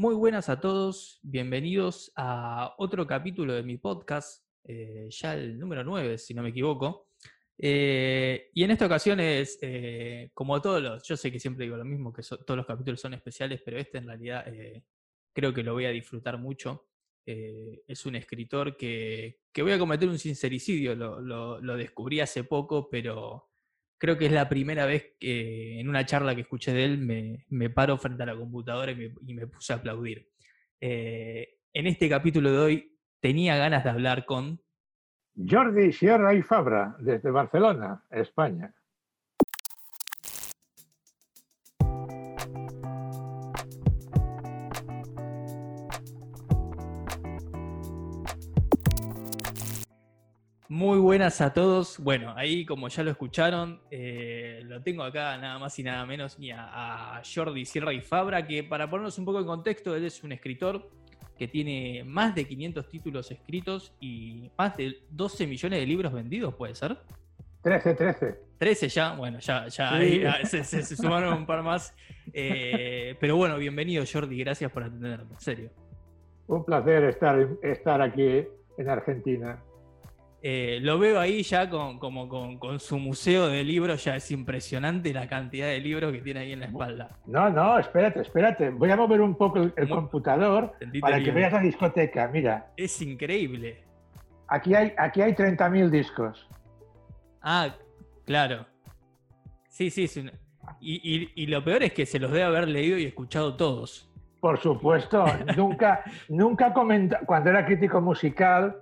[0.00, 5.84] Muy buenas a todos, bienvenidos a otro capítulo de mi podcast, eh, ya el número
[5.84, 7.10] 9, si no me equivoco.
[7.58, 11.76] Eh, y en esta ocasión es, eh, como todos los, yo sé que siempre digo
[11.76, 14.46] lo mismo, que todos los capítulos son especiales, pero este en realidad
[15.34, 16.88] creo que lo voy a disfrutar mucho.
[17.26, 23.49] es un escritor que, voy a cometer un sincericidio, lo descubrí hace poco, pero
[24.00, 26.98] creo que es la primera vez que en una charla que escuché de él
[27.48, 30.26] me, paro frente a la computadora y me, puse a aplaudir.
[30.80, 34.60] Eh, en este capítulo de hoy tenía ganas de hablar con...
[35.36, 38.74] Jordi Sierra y Fabra, desde Barcelona, España.
[50.80, 51.98] Muy buenas a todos.
[51.98, 56.38] Bueno, ahí como ya lo escucharon, eh, lo tengo acá nada más y nada menos
[56.38, 60.24] ni a, Jordi Sierra y Fabra, que para ponernos un poco en contexto, él es
[60.24, 60.88] un escritor
[61.36, 66.54] que tiene más de 500 títulos escritos y más de 12 millones de libros vendidos,
[66.54, 66.96] ¿puede ser?
[67.60, 68.40] 13, 13.
[68.56, 70.64] 13 ya, bueno, ya, ya ahí, se,
[70.96, 71.94] sumaron un par más.
[72.32, 75.70] Eh, pero bueno, bienvenido Jordi, gracias por atenderme, en serio.
[76.46, 78.46] Un placer estar, estar aquí
[78.78, 79.62] en Argentina.
[80.42, 85.12] Eh, lo veo ahí ya con, como con, su museo de libros, ya es impresionante
[85.12, 87.18] la cantidad de libros que tiene ahí en la espalda.
[87.26, 88.70] No, no, espérate, espérate.
[88.70, 92.28] Voy a mover un poco el, computador para que veas la discoteca.
[92.28, 92.72] Mira.
[92.76, 93.84] Es increíble.
[94.48, 96.48] Aquí hay, aquí hay 30.000 discos.
[97.42, 97.74] Ah,
[98.24, 98.66] claro.
[99.68, 100.08] Sí, sí.
[100.80, 104.10] Y, lo peor es que se los debe haber leído y escuchado todos.
[104.40, 105.24] Por supuesto,
[105.54, 108.80] nunca, nunca comenta, cuando era crítico musical,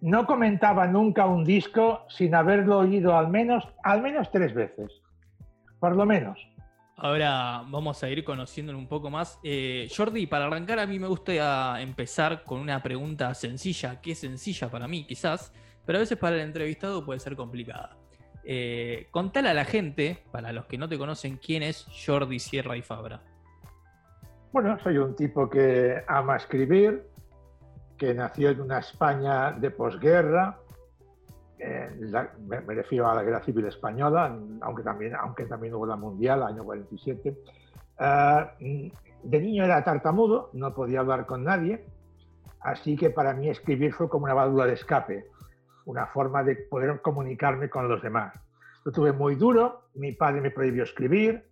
[0.00, 4.90] no comentaba nunca un disco sin haberlo oído al menos, al menos tres veces.
[5.78, 6.38] Por lo menos.
[6.98, 9.38] Ahora vamos a ir conociéndolo un poco más.
[9.44, 14.20] Eh, Jordi, para arrancar a mí me gusta empezar con una pregunta sencilla, que es
[14.20, 15.52] sencilla para mí quizás,
[15.84, 17.96] pero a veces para el entrevistado puede ser complicada.
[18.44, 22.76] Eh, contale a la gente, para los que no te conocen, quién es Jordi Sierra
[22.76, 23.20] y Fabra.
[24.52, 27.04] Bueno, soy un tipo que ama escribir,
[27.96, 30.58] que nació en una España de posguerra,
[31.58, 36.64] me, refiero a la Guerra Civil Española, aunque también, aunque también hubo la Mundial, año
[36.64, 37.36] 47.
[37.98, 41.86] Ah, de niño era tartamudo, no podía hablar con nadie,
[42.60, 45.26] así que para mí escribir fue como una válvula de escape,
[45.86, 48.34] una forma de poder comunicarme con los demás.
[48.84, 51.48] Lo tuve muy duro, mi padre me prohibió escribir,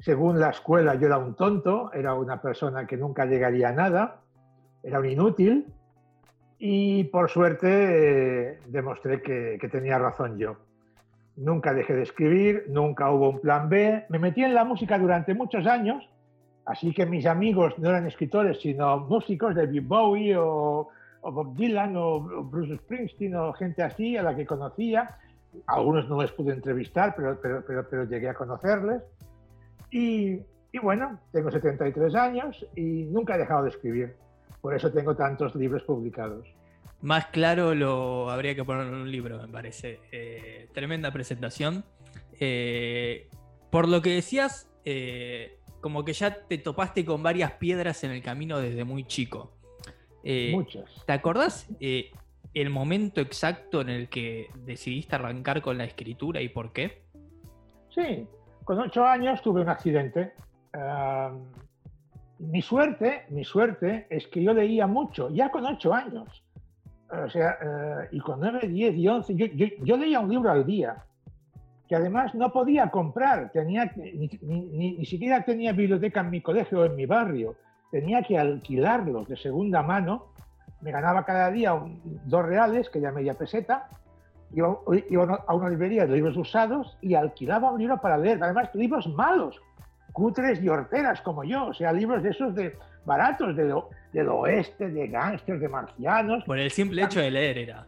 [0.00, 4.20] según la escuela yo era un tonto, era una persona que nunca llegaría a nada,
[4.82, 5.66] era un inútil
[6.58, 7.68] y por suerte
[8.50, 10.56] eh, demostré que, tenía razón yo.
[11.36, 14.06] Nunca dejé de escribir, nunca hubo un plan B.
[14.08, 16.08] Me metí en la música durante muchos años,
[16.66, 20.88] así que mis amigos no eran escritores, sino músicos de David Bowie o,
[21.22, 25.16] Bob Dylan o, Bruce Springsteen o gente así a la que conocía.
[25.66, 29.02] Algunos no les pude entrevistar, pero, pero, pero, llegué a conocerles.
[29.92, 30.40] Y,
[30.72, 34.16] y bueno, tengo 73 años y nunca he dejado de escribir.
[34.60, 36.46] Por eso tengo tantos libros publicados.
[37.00, 40.00] Más claro lo habría que poner en un libro, me parece.
[40.10, 41.84] Eh, tremenda presentación.
[42.40, 43.28] Eh,
[43.70, 48.22] por lo que decías, eh, como que ya te topaste con varias piedras en el
[48.22, 49.52] camino desde muy chico.
[50.24, 51.04] Muchas.
[51.06, 56.72] ¿Te acordás el momento exacto en el que decidiste arrancar con la escritura y por
[56.72, 57.02] qué?
[57.88, 58.26] Sí,
[58.64, 60.32] con ocho años tuve un accidente
[62.38, 66.44] mi suerte, mi suerte es que yo leía mucho, ya con ocho años.
[67.10, 71.04] O sea, eh, y con nueve, diez y once, yo, leía un libro al día,
[71.88, 74.28] que además no podía comprar, tenía, ni,
[74.96, 77.56] ni, siquiera tenía biblioteca en mi colegio o en mi barrio,
[77.90, 80.26] tenía que alquilarlos de segunda mano,
[80.82, 81.80] me ganaba cada día
[82.26, 83.88] dos reales, que ya media peseta,
[84.52, 84.78] iba,
[85.08, 89.08] iba a una librería de libros usados y alquilaba un libro para leer, además libros
[89.08, 89.60] malos,
[90.12, 93.74] cutres y horteras como yo, o sea, libros de esos de baratos de
[94.12, 96.44] del oeste, de gángsters, de marcianos.
[96.44, 97.86] Por el simple hecho de leer era.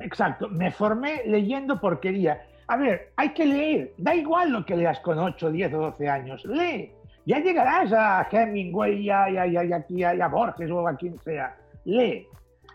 [0.00, 2.42] Exacto, me formé leyendo porquería.
[2.66, 6.08] A ver, hay que leer, da igual lo que leas con 8, 10 o 12
[6.08, 6.92] años, lee.
[7.26, 11.56] Ya llegarás a Hemingway, ya, ya, ya, ya, ya, a Borges o a quien sea,
[11.84, 12.26] lee.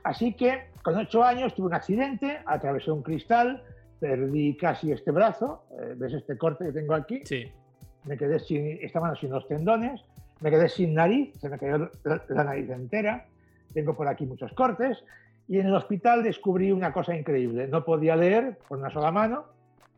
[0.03, 3.63] Así que con 8 años tuve un accidente, atravesé un cristal,
[3.99, 7.21] perdí casi este brazo, eh, ¿ves este corte que tengo aquí?
[7.25, 7.51] Sí
[8.09, 10.01] me quedé sin, estaban sin los tendones,
[10.41, 13.27] me quedé sin nariz, se me cayó la, nariz entera,
[13.71, 14.97] tengo por aquí muchos cortes,
[15.47, 19.45] y en el hospital descubrí una cosa increíble, no podía leer con una sola mano,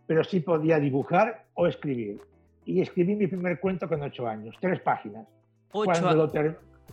[0.08, 2.19] pero sí podía dibujar o escribir.
[2.66, 5.25] Y escribí mi primer cuento con ocho años, tres páginas.
[5.72, 6.30] Ocho,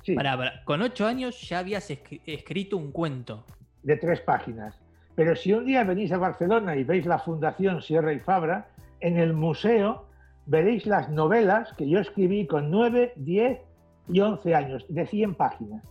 [0.04, 0.16] Sí,
[0.64, 3.44] Con ocho años ya habías escrito un cuento.
[3.82, 4.78] De tres páginas.
[5.16, 8.68] Pero si un día venís a Barcelona y veis la Fundación Sierra y Fabra,
[9.00, 10.07] en el museo
[10.48, 13.60] veréis las novelas que yo escribí con nueve, diez
[14.08, 15.84] y once años, de 100 páginas.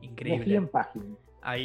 [0.00, 0.44] Increíble.
[0.44, 1.18] De 100 páginas.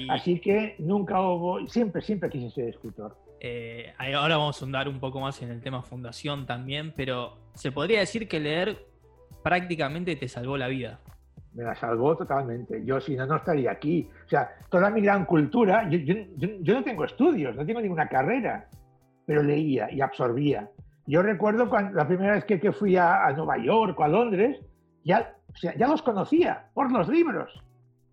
[0.10, 3.16] Así que nunca hubo, siempre, siempre quise ser escritor.
[3.40, 7.72] Eh, ahora vamos a andar un poco más en el tema fundación también, pero se
[7.72, 8.86] podría decir que leer
[9.42, 11.00] prácticamente te salvó la vida.
[11.54, 12.84] Me la salvó totalmente.
[12.84, 14.10] Yo si no, no estaría aquí.
[14.26, 16.16] O sea, toda mi gran cultura, yo,
[16.76, 18.68] no tengo estudios, no tengo ninguna carrera,
[19.26, 20.70] pero leía y absorbía.
[21.10, 24.60] Yo recuerdo cuando, la primera vez que, fui a, Nueva York o a Londres,
[25.04, 27.52] ya, ya los conocía por los libros.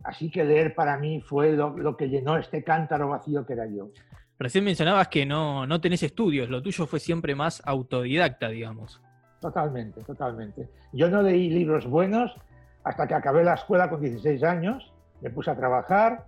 [0.03, 3.91] Así que leer para mí fue lo, que llenó este cántaro vacío que era yo.
[4.39, 9.03] Recién mencionabas que no, no tenés estudios, lo tuyo fue siempre más autodidacta, digamos.
[9.43, 10.71] Totalmente, totalmente.
[10.95, 12.35] Yo no leí libros buenos
[12.83, 14.91] hasta que acabé la escuela con 16 años,
[15.21, 16.25] me puse a trabajar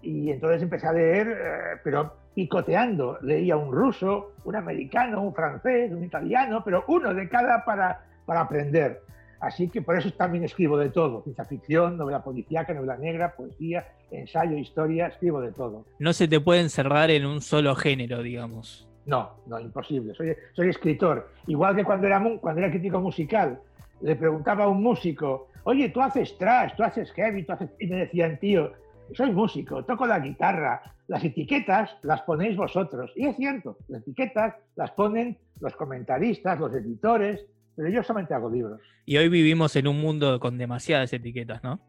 [0.00, 3.18] y entonces empecé a leer, eh, pero picoteando.
[3.22, 8.42] Leía un ruso, un americano, un francés, un italiano, pero uno de cada para, para
[8.42, 9.00] aprender.
[9.40, 13.86] Así que por eso también escribo de todo, ciencia ficción, novela policíaca, novela negra, poesía,
[14.10, 15.86] ensayo, historia, escribo de todo.
[15.98, 18.86] No se te puede encerrar en un solo género, digamos.
[19.06, 20.14] No, no, imposible.
[20.14, 21.30] Soy, soy escritor.
[21.46, 23.58] Igual que cuando era, cuando era crítico musical,
[24.02, 27.70] le preguntaba a un músico, oye, tú haces trash, tú haces heavy, tú haces...
[27.78, 28.72] Y me decían, tío,
[29.14, 33.12] soy músico, toco la guitarra, las etiquetas las ponéis vosotros.
[33.16, 37.44] Y es cierto, las etiquetas las ponen los comentaristas, los editores,
[37.74, 38.80] pero yo solamente hago libros.
[39.04, 41.80] Y hoy vivimos en un mundo con demasiadas etiquetas, ¿no?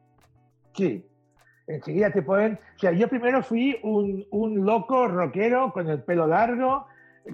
[0.74, 1.06] Sí.
[1.68, 2.60] Enseguida te pueden...
[2.76, 6.88] O sea, yo primero fui un, un loco rockero con el pelo largo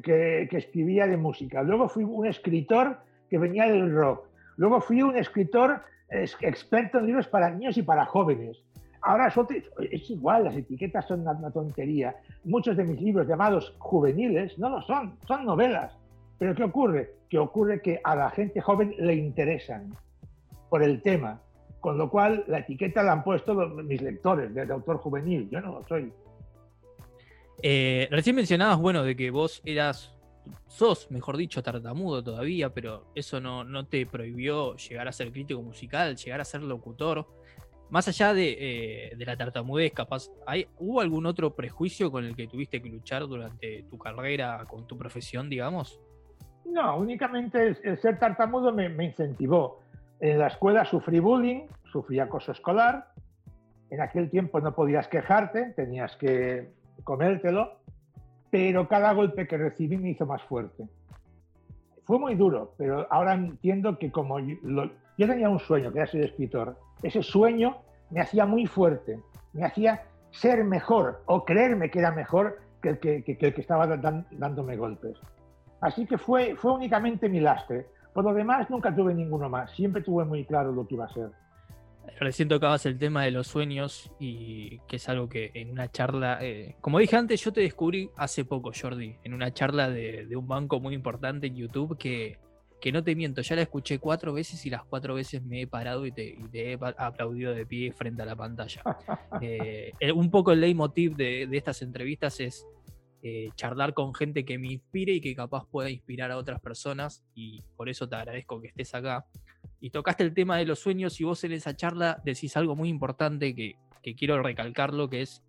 [0.03, 1.61] que, que, escribía de música.
[1.61, 2.97] Luego fui un escritor
[3.29, 4.27] que venía del rock.
[4.57, 5.83] Luego fui un escritor
[6.41, 8.63] experto en libros para niños y para jóvenes.
[9.05, 12.15] Ahora es igual, las etiquetas son una tontería.
[12.45, 15.93] Muchos de mis libros llamados juveniles no lo son, son novelas.
[16.37, 17.15] Pero ¿qué ocurre?
[17.29, 19.93] Que ocurre que a la gente joven le interesan
[20.69, 21.41] por el tema,
[21.81, 25.79] con lo cual la etiqueta la han puesto mis lectores de, autor juvenil, yo no
[25.79, 26.11] lo soy.
[27.61, 30.17] Eh, recién mencionabas, bueno, de que vos eras,
[30.67, 35.61] sos, mejor dicho, tartamudo todavía, pero eso no, no te prohibió llegar a ser crítico
[35.61, 37.27] musical, llegar a ser locutor.
[37.89, 42.35] Más allá de, eh, de la tartamudez, capaz, ¿hay, ¿hubo algún otro prejuicio con el
[42.35, 45.99] que tuviste que luchar durante tu carrera, con tu profesión, digamos?
[46.65, 49.81] No, únicamente el, ser tartamudo me, incentivó.
[50.19, 53.09] En la escuela sufrí bullying, sufrí acoso escolar.
[53.89, 56.71] En aquel tiempo no podías quejarte, tenías que
[57.03, 57.79] comértelo,
[58.49, 60.87] pero cada golpe que recibí me hizo más fuerte.
[62.05, 66.25] Fue muy duro, pero ahora entiendo que como yo, tenía un sueño, que era ser
[66.25, 67.77] escritor, ese sueño
[68.09, 69.19] me hacía muy fuerte,
[69.53, 73.87] me hacía ser mejor o creerme que era mejor que el que, el que estaba
[73.87, 75.17] dándome golpes.
[75.81, 77.87] Así que fue, fue únicamente mi lastre.
[78.13, 79.71] Por lo demás, nunca tuve ninguno más.
[79.71, 81.29] Siempre tuve muy claro lo que iba a ser.
[82.19, 86.37] Recién tocabas el tema de los sueños y que es algo que en una charla,
[86.41, 90.47] eh, como dije antes, yo te descubrí hace poco, Jordi, en una charla de, un
[90.47, 92.37] banco muy importante en YouTube que,
[92.83, 95.67] que, no te miento, ya la escuché cuatro veces y las cuatro veces me he
[95.67, 98.81] parado y te, he aplaudido de pie frente a la pantalla.
[99.41, 102.65] Eh, un poco el leitmotiv de, de estas entrevistas es
[103.25, 107.23] eh, charlar con gente que me inspire y que capaz pueda inspirar a otras personas
[107.33, 109.25] y por eso te agradezco que estés acá.
[109.79, 112.89] Y tocaste el tema de los sueños y vos en esa charla decís algo muy
[112.89, 113.77] importante que,
[114.17, 115.41] quiero recalcarlo, que es,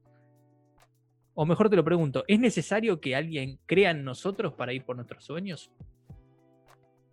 [1.35, 4.95] o mejor te lo pregunto, ¿es necesario que alguien crea en nosotros para ir por
[4.95, 5.73] nuestros sueños?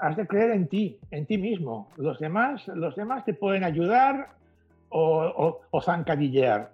[0.01, 1.89] Has de creer en ti, en ti mismo.
[1.97, 4.35] Los demás, los demás te pueden ayudar
[4.89, 6.71] o, o, o zancadillear.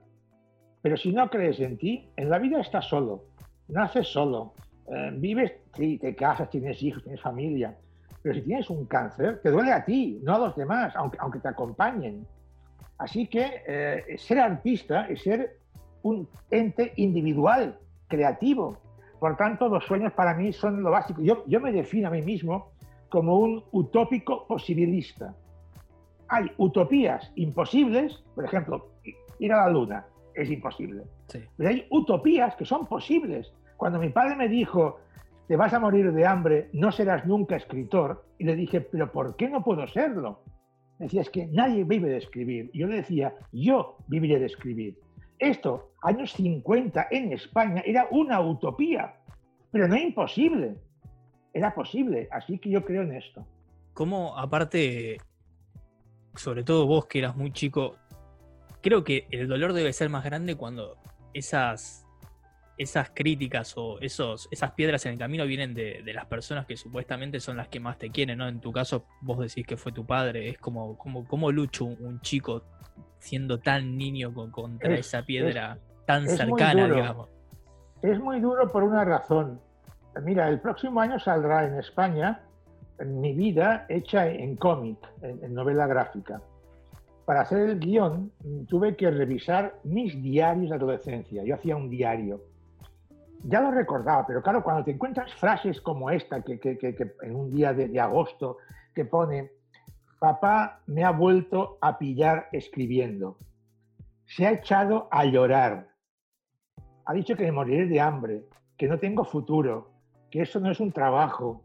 [0.82, 3.24] Pero si no crees en ti, en la vida estás solo
[3.68, 4.54] naces solo,
[4.88, 7.76] eh, vives, sí, te casas, tienes hijos, tienes familia,
[8.22, 11.40] pero si tienes un cáncer, te duele a ti, no a los demás, aunque, aunque
[11.40, 12.26] te acompañen.
[12.98, 15.58] Así que eh, ser artista es ser
[16.02, 18.78] un ente individual, creativo.
[19.20, 21.22] Por tanto, los sueños para mí son lo básico.
[21.22, 22.72] Yo, yo me defino a mí mismo
[23.10, 25.36] como un utópico posibilista.
[26.30, 28.90] Hay utopías imposibles, por ejemplo,
[29.40, 31.04] ir a la luna, es imposible.
[31.58, 33.54] Pero hay utopías que son posibles.
[33.78, 35.00] Cuando mi padre me dijo,
[35.48, 39.36] te vas a morir de hambre, no serás nunca escritor, y le dije, pero ¿por
[39.36, 40.44] qué no puedo serlo?
[41.00, 42.70] Me decía, es que nadie vive de escribir.
[42.74, 44.98] Y yo le decía, yo viviré de escribir.
[45.40, 49.16] Esto, años 50 en España, era una utopía,
[49.72, 50.76] pero no imposible.
[51.54, 53.46] Era posible, así que yo creo en esto.
[53.94, 55.18] ¿Cómo, aparte,
[56.36, 57.96] sobre todo vos que eras muy chico,
[58.82, 60.98] creo que el dolor debe ser más grande cuando
[61.34, 62.06] esas,
[62.78, 67.40] esas críticas o esos, esas piedras en el camino vienen de, las personas que supuestamente
[67.40, 68.48] son las que más te quieren, ¿no?
[68.48, 72.22] En tu caso, vos decís que fue tu padre, es como, como, como lucho un,
[72.22, 72.64] chico
[73.20, 77.30] siendo tan niño contra esa piedra tan cercana, digamos.
[78.02, 79.60] Es muy duro por una razón.
[80.24, 82.42] Mira, el próximo año saldrá en España
[83.06, 86.42] mi vida hecha en cómic, en novela gráfica
[87.28, 91.44] para hacer el guion mm, tuve que revisar mis diarios de adolescencia.
[91.44, 92.42] Yo hacía un diario.
[93.44, 96.58] Ya lo recordaba, pero claro, cuando te encuentras frases como esta, que,
[97.22, 98.60] en un día de, agosto,
[98.96, 99.52] que pone,
[100.20, 103.38] papá me ha vuelto a pillar escribiendo,
[104.26, 105.90] se ha echado a llorar,
[107.06, 108.46] ha dicho que me moriré de hambre,
[108.78, 109.92] que no tengo futuro,
[110.30, 111.62] que eso no es un trabajo.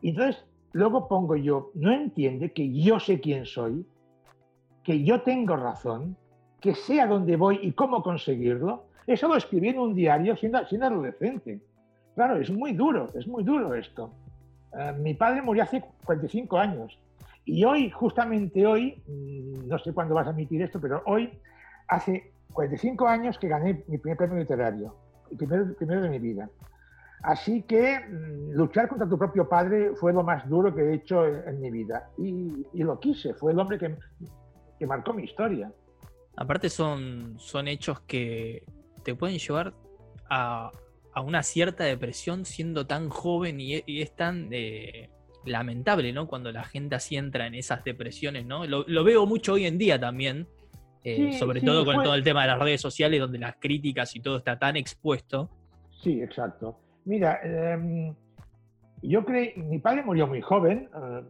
[0.00, 3.86] Y entonces luego pongo yo, ¿no entiende que yo sé quién soy?
[4.86, 6.16] que yo tengo razón,
[6.60, 10.64] que sé a dónde voy y cómo conseguirlo, eso lo escribí en un diario siendo,
[10.66, 11.60] siendo adolescente.
[12.14, 14.12] Claro, es muy duro, es muy duro esto.
[14.78, 16.96] Eh, mi padre murió hace 45 años
[17.44, 21.36] y hoy, justamente hoy, mm, no sé cuándo vas a emitir esto, pero hoy
[21.88, 24.94] hace 45 años que gané mi primer premio literario,
[25.32, 26.48] el primero, primero de mi vida.
[27.22, 31.26] Así que mm, luchar contra tu propio padre fue lo más duro que he hecho
[31.26, 32.10] en, mi vida.
[32.18, 33.96] Y, y, lo quise, fue el hombre que,
[34.78, 35.72] que marcó mi historia.
[36.36, 38.64] Aparte son, son hechos que
[39.02, 39.74] te pueden llevar
[40.28, 40.70] a,
[41.24, 45.08] una cierta depresión siendo tan joven y, es tan eh,
[45.46, 46.26] lamentable, ¿no?
[46.26, 48.66] Cuando la gente así entra en esas depresiones, ¿no?
[48.66, 50.46] Lo, veo mucho hoy en día también,
[51.04, 54.20] eh, sobre todo con todo el tema de las redes sociales donde las críticas y
[54.20, 55.48] todo está tan expuesto.
[56.02, 56.78] Sí, exacto.
[57.06, 58.14] Mira, em,
[59.00, 61.22] yo creo, mi padre murió muy joven eh,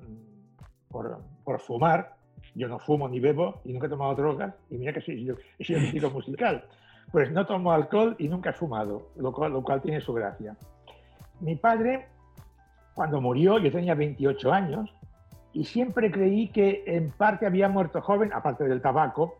[0.89, 2.17] por, por fumar
[2.57, 5.35] yo no fumo ni bebo y nunca he tomado drogas, y mira que soy, yo,
[5.61, 6.65] soy crítico musical.
[7.13, 10.57] Pues no tomo alcohol y nunca he fumado, lo cual, lo cual tiene su gracia.
[11.41, 12.07] Mi padre,
[12.95, 14.93] cuando murió, yo tenía 28 años,
[15.53, 19.39] y siempre creí que en parte había muerto joven, aparte del tabaco,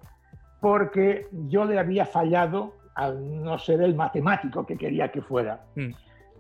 [0.61, 5.65] porque yo le había fallado al no ser el matemático que quería que fuera.
[5.75, 5.91] Mm.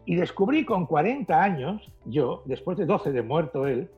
[0.07, 3.91] Y descubrí con 40 años, yo, después de 12 de muerto él,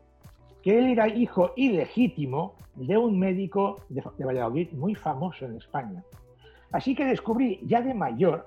[0.63, 6.03] que él era hijo ilegítimo de un médico de, Valladolid muy famoso en España.
[6.73, 8.47] Así que descubrí ya de mayor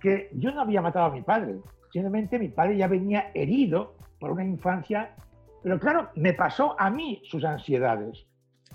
[0.00, 1.60] que yo no había matado a mi padre,
[1.92, 5.14] simplemente mi padre ya venía herido por una infancia,
[5.62, 8.26] pero claro, me pasó a mí sus ansiedades,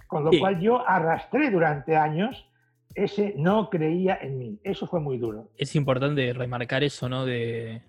[0.08, 2.48] con lo cual yo arrastré durante años
[2.94, 4.60] ese no creía en mí.
[4.64, 5.50] Eso fue muy duro.
[5.58, 7.26] Es importante remarcar eso, ¿no?
[7.26, 7.82] De,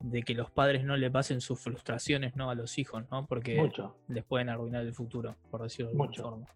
[0.00, 2.50] de que los padres no le pasen sus frustraciones ¿no?
[2.50, 3.26] a los hijos, ¿no?
[3.26, 3.70] Porque
[4.08, 6.46] les pueden arruinar el futuro, por decirlo de alguna forma.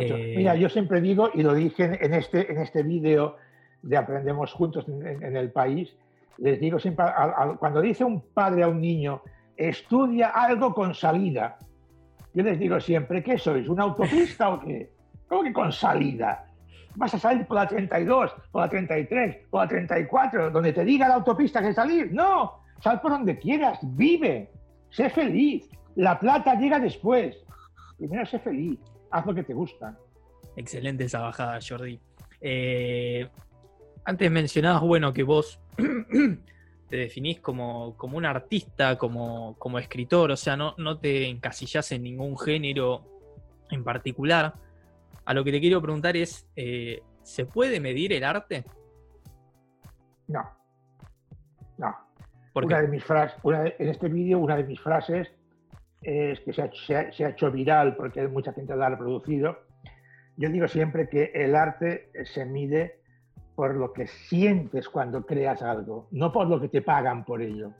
[0.00, 3.36] Eh, Mira, yo siempre digo, y lo dije en este, en este vídeo
[3.82, 5.96] de Aprendemos Juntos en, el país,
[6.38, 7.06] les digo siempre,
[7.58, 9.22] cuando dice un padre a un niño,
[9.56, 11.58] estudia algo con salida,
[12.34, 13.66] yo les digo siempre, ¿qué sois?
[13.68, 14.90] ¿Una autopista o qué?
[15.28, 16.46] ¿Cómo que con salida?
[16.94, 21.08] Vas a salir por la 32, por la 33, por la 34, donde te diga
[21.08, 22.12] la autopista que salir.
[22.12, 24.50] No, Sal por donde quieras, vive,
[24.90, 25.68] sé feliz.
[25.94, 27.36] La plata llega después.
[27.96, 28.78] Primero sé feliz,
[29.10, 29.98] haz lo que te gusta.
[30.56, 31.98] Excelente esa bajada, Jordi.
[32.40, 33.28] Eh,
[34.04, 35.60] antes mencionabas, bueno, que vos
[36.88, 41.90] te definís como, como un artista, como, como, escritor, o sea, no, no te encasillás
[41.92, 43.04] en ningún género
[43.70, 44.54] en particular.
[45.24, 48.64] A lo que te quiero preguntar es, eh, ¿se puede medir el arte?
[50.28, 50.40] No.
[50.42, 50.65] No.
[52.64, 55.30] Una de mis frases, en este vídeo, una de mis frases
[56.02, 59.58] es que se ha, hecho viral porque mucha gente la ha reproducido.
[60.36, 63.00] Yo digo siempre que el arte se mide
[63.54, 67.72] por lo que sientes cuando creas algo, no por lo que te pagan por ello.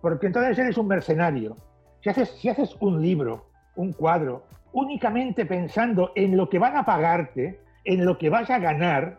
[0.00, 1.56] Porque entonces eres un mercenario.
[2.02, 6.84] Si haces, si haces un libro, un cuadro, únicamente pensando en lo que van a
[6.84, 9.18] pagarte, en lo que vas a ganar,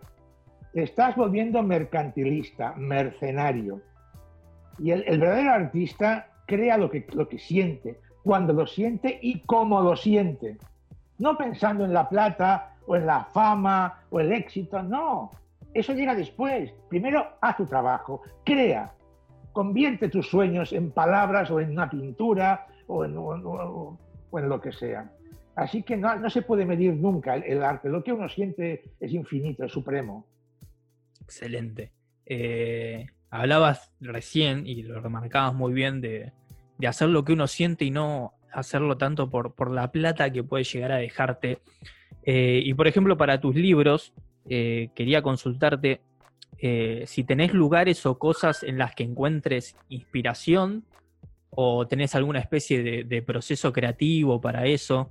[0.73, 3.81] te estás volviendo mercantilista, mercenario.
[4.81, 9.81] Y el, verdadero artista crea lo que, lo que siente, cuando lo siente y cómo
[9.81, 10.57] lo siente.
[11.19, 15.29] No pensando en la plata o en la fama o el éxito, no.
[15.73, 16.73] Eso llega después.
[16.89, 18.91] Primero haz tu trabajo, crea,
[19.53, 25.11] convierte tus sueños en palabras o en una pintura o en, lo que sea.
[25.55, 27.87] Así que no, no, se puede medir nunca el, arte.
[27.87, 30.25] Lo que uno siente es infinito, es supremo.
[31.21, 31.91] Excelente.
[32.25, 36.33] Eh, hablabas recién y lo remarcabas muy bien de,
[36.87, 40.63] hacer lo que uno siente y no hacerlo tanto por, por, la plata que puede
[40.63, 41.59] llegar a dejarte.
[42.23, 44.13] Eh, y por ejemplo, para tus libros,
[44.49, 46.01] eh, quería consultarte
[46.57, 50.85] eh, si tenés lugares o cosas en las que encuentres inspiración
[51.49, 55.09] o tenés alguna especie de, proceso creativo para eso.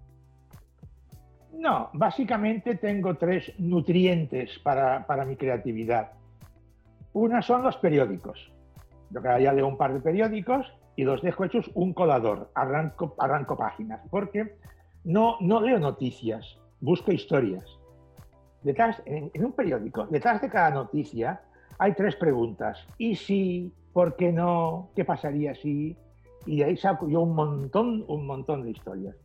[1.53, 6.13] No, básicamente tengo tres nutrientes para, mi creatividad.
[7.13, 8.53] Una son los periódicos.
[9.11, 13.57] Yo cada día leo un par de periódicos y los dejo hechos un colador, arranco,
[13.57, 14.57] páginas, porque
[15.03, 17.65] no, no leo noticias, busco historias.
[18.63, 21.41] Detrás, en, un periódico, detrás de cada noticia
[21.79, 22.87] hay tres preguntas.
[22.99, 23.73] ¿Y si?
[23.93, 24.91] ¿Por qué no?
[24.95, 25.97] ¿Qué pasaría si?
[26.47, 29.17] Y ahí saco yo un montón, un montón de historias.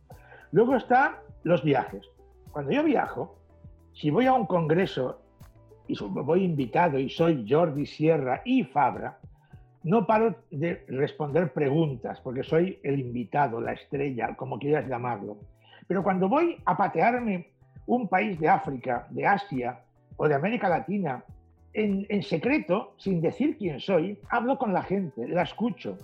[0.50, 1.12] Luego están
[1.44, 2.08] los viajes.
[2.50, 3.36] Cuando yo viajo,
[3.92, 5.20] si voy a un congreso
[5.88, 9.18] y voy invitado y soy Jordi Sierra y Fabra,
[9.84, 15.36] no paro de responder preguntas porque soy el invitado, la estrella, como quieras llamarlo.
[15.86, 17.52] Pero cuando voy a patearme
[17.86, 19.80] un país de África, de Asia
[20.16, 21.22] o de América Latina,
[21.72, 25.98] en, secreto, sin decir quién soy, hablo con la gente, la escucho.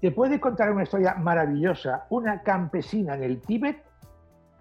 [0.00, 3.82] Te puede contar una historia maravillosa, una campesina en el Tíbet,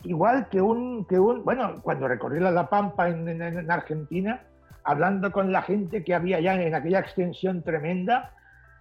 [0.04, 4.42] igual que un, que un bueno, cuando recorrí la Pampa en, en, Argentina,
[4.84, 8.34] hablando con la gente que había ya en aquella extensión tremenda,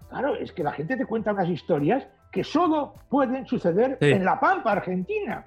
[0.09, 4.39] claro, es que la gente te cuenta unas historias que solo pueden suceder en la
[4.39, 5.45] Pampa, Argentina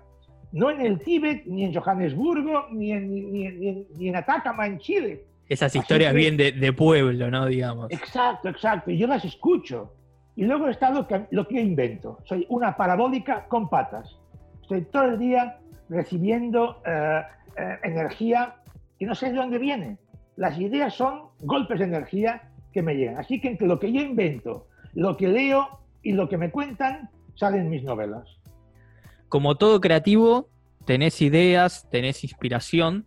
[0.51, 5.25] no en el Tíbet, ni en Johannesburgo, ni en, ni, en, Atacama, en Chile.
[5.47, 7.45] Esas historias bien de, pueblo, ¿no?
[7.45, 7.91] Digamos.
[7.91, 8.91] Exacto, exacto.
[8.91, 9.93] Y yo las escucho.
[10.35, 12.19] Y luego está lo que, lo que invento.
[12.23, 14.18] Soy una parabólica con patas.
[14.69, 15.57] Estoy todo el día
[15.89, 17.21] recibiendo eh,
[17.57, 18.55] eh, energía
[18.99, 19.97] que no sé de dónde viene.
[20.35, 23.17] Las ideas son golpes de energía que me llegan.
[23.17, 27.09] Así que entre lo que yo invento, lo que leo y lo que me cuentan,
[27.35, 28.39] salen mis novelas
[29.29, 30.49] como todo creativo,
[30.85, 33.05] tenés ideas, tenés inspiración,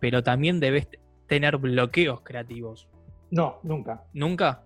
[0.00, 0.88] pero también debes
[1.26, 2.88] tener bloqueos creativos.
[3.30, 4.04] No, nunca.
[4.14, 4.64] ¿Nunca?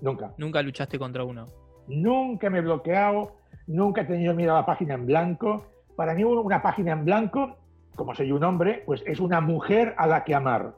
[0.00, 0.32] Nunca.
[0.38, 1.46] ¿Nunca luchaste contra uno?
[1.88, 5.66] Nunca me he bloqueado, nunca he tenido miedo a la página en blanco.
[5.96, 7.56] Para mí una página en blanco,
[7.96, 10.74] como soy un hombre, pues es una mujer a la que amar.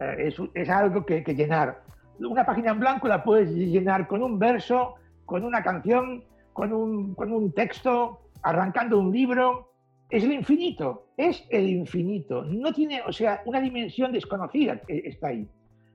[0.00, 1.82] Eh, es, algo que, que llenar.
[2.18, 4.94] Una página en blanco la puedes llenar con un verso,
[5.26, 9.70] con una canción, con un, con un texto, arrancando un libro,
[10.10, 12.42] es el infinito, es el infinito.
[12.44, 15.48] No tiene, o sea, una dimensión desconocida está ahí.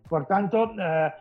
[0.08, 1.12] Por tanto, eh,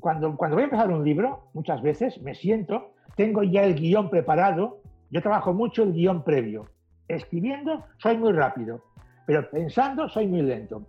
[0.00, 4.08] cuando, cuando voy a empezar un libro, muchas veces me siento, tengo ya el guion
[4.10, 4.78] preparado,
[5.10, 6.66] yo trabajo mucho el guion previo.
[7.06, 8.82] Escribiendo soy muy rápido,
[9.26, 10.82] pero pensando soy muy lento.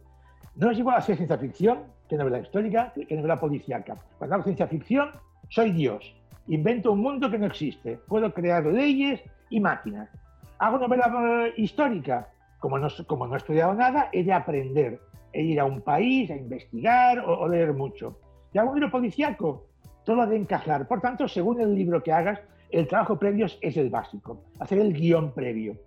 [0.55, 3.97] No es igual hacer ciencia ficción que novela histórica, que novela policíaca.
[4.17, 5.11] Cuando hago ciencia ficción,
[5.49, 6.15] soy Dios.
[6.47, 7.99] Invento un mundo que no existe.
[8.07, 10.09] Puedo crear leyes y máquinas.
[10.57, 12.29] Hago novela eh, histórica.
[12.59, 14.99] Como no, como no he estudiado nada, he de aprender,
[15.31, 18.19] he de ir a un país, a investigar o, leer mucho.
[18.51, 19.67] Y hago un libro policíaco,
[20.03, 20.87] todo ha de encajar.
[20.87, 24.93] Por tanto, según el libro que hagas, el trabajo previo es el básico, hacer el
[24.93, 25.77] guion previo.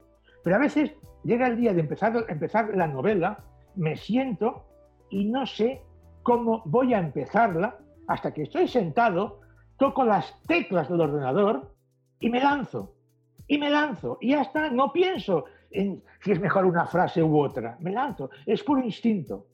[0.43, 3.45] Pero a veces llega el día de empezar, empezar la novela,
[3.77, 4.67] me siento
[5.11, 5.83] y no sé
[6.23, 9.41] cómo voy a empezarla hasta que estoy sentado,
[9.79, 11.75] toco las teclas del ordenador
[12.21, 12.95] y me lanzo
[13.47, 14.19] y me lanzo.
[14.21, 18.31] Y ya está, no pienso en si es mejor una frase u otra, me lanzo,
[18.47, 19.47] es puro instinto.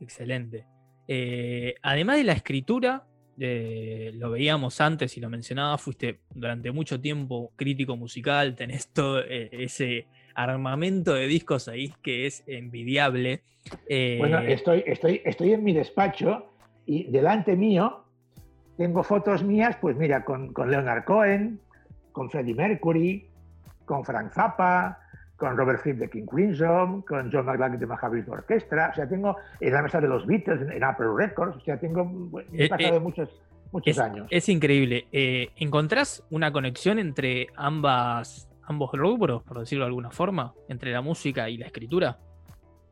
[0.00, 0.66] Excelente.
[1.06, 3.06] Eh, además de la escritura,
[3.44, 9.20] eh, lo veíamos antes y lo mencionaba, fuiste durante mucho tiempo crítico musical, tenés todo
[9.20, 13.42] eh, ese armamento de discos ahí que es envidiable.
[14.18, 16.52] bueno, estoy, estoy, estoy en mi despacho
[16.86, 18.04] y delante mío
[18.76, 21.60] tengo fotos mías, pues mira, con, con Leonard Cohen,
[22.12, 23.28] con Freddie Mercury,
[23.84, 25.01] con Frank Zappa,
[25.42, 29.36] con Robert Fripp de King Crimson, con John McLaughlin de Mahavishnu Orchestra, o sea, tengo
[29.58, 32.98] en la mesa de los Beatles, en Apple Records, o sea, tengo, he eh, pasado
[32.98, 33.28] eh, muchos,
[33.72, 34.28] muchos años.
[34.30, 35.08] Es increíble.
[35.10, 41.00] Eh, ¿Encontrás una conexión entre ambas, ambos rubros, por decirlo de alguna forma, entre la
[41.00, 42.18] música y la escritura?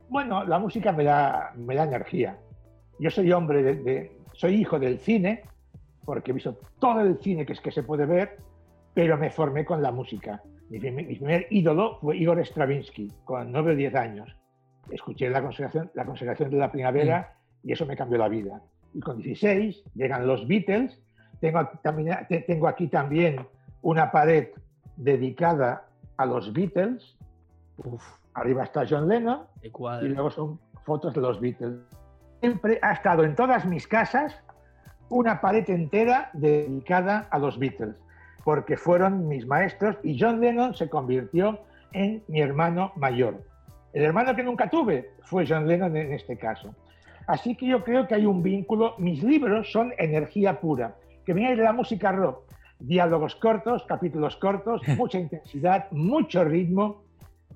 [0.09, 2.37] Bueno, la música me da, me da energía.
[2.99, 5.45] Yo soy hombre de, soy hijo del cine,
[6.05, 8.39] porque he visto todo el cine que, es, que se puede ver,
[8.93, 10.43] pero me formé con la música.
[10.71, 14.37] Mi primer, ídolo fue Igor Stravinsky, con 9 o 10 años.
[14.89, 17.69] Escuché la consagración, la consagración de la primavera mm.
[17.69, 18.63] y eso me cambió la vida.
[18.95, 20.97] Y con 16 llegan los Beatles.
[21.41, 23.45] Tengo, también, tengo aquí también
[23.83, 24.49] una pared
[24.97, 27.17] dedicada a los Beatles.
[28.35, 31.81] Arriba está John Lennon y luego son fotos de los Beatles.
[32.39, 34.37] Siempre ha estado en todas mis casas
[35.09, 37.97] una pared entera dedicada a los Beatles
[38.45, 41.61] porque fueron mis maestros y John Lennon se convirtió
[41.93, 43.45] en mi hermano mayor.
[43.93, 46.75] El hermano que nunca tuve fue John Lennon en este caso.
[47.27, 48.95] Así que yo creo que hay un vínculo.
[48.99, 52.43] Mis libros son energía pura, que viene de la música rock.
[52.79, 57.05] Diálogos cortos, capítulos cortos, mucha intensidad, mucho ritmo.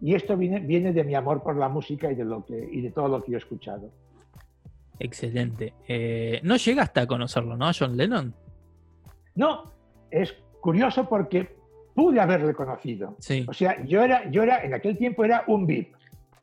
[0.00, 2.82] Y esto viene, viene de mi amor por la música y de, lo que, y
[2.82, 3.90] de todo lo que yo he escuchado.
[4.98, 5.74] Excelente.
[5.88, 7.70] Eh, no llegaste a conocerlo, ¿no?
[7.76, 8.34] John Lennon.
[9.34, 9.72] No,
[10.10, 10.32] es
[10.64, 11.54] curioso porque
[11.94, 13.16] pude haberle conocido.
[13.18, 13.44] Sí.
[13.46, 15.94] O sea, yo era, yo era, en aquel tiempo era un VIP.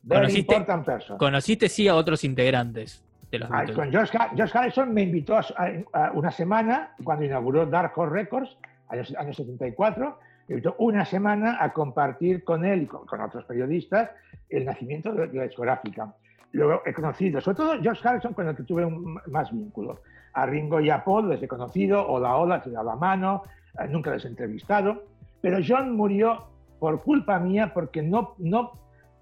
[0.08, 1.18] Conociste- important person.
[1.18, 5.46] Conociste sí a otros integrantes de los Ah, con George, George Harrison me invitó a,
[5.58, 8.58] a- a una semana cuando inauguró Dark Horse Records,
[8.90, 13.44] años, años 74, me invitó una semana a compartir con él y con, con otros
[13.46, 14.12] periodistas
[14.50, 16.14] el nacimiento de, de la discográfica.
[16.52, 20.02] Luego he conocido, sobre todo George Harrison con el que tuve un, más vínculo.
[20.34, 23.44] A Ringo y a Paul les he conocido, hola, hola, se da la mano,
[23.90, 25.04] nunca les he entrevistado,
[25.42, 26.48] pero John murió
[26.80, 28.72] por culpa mía porque no, no,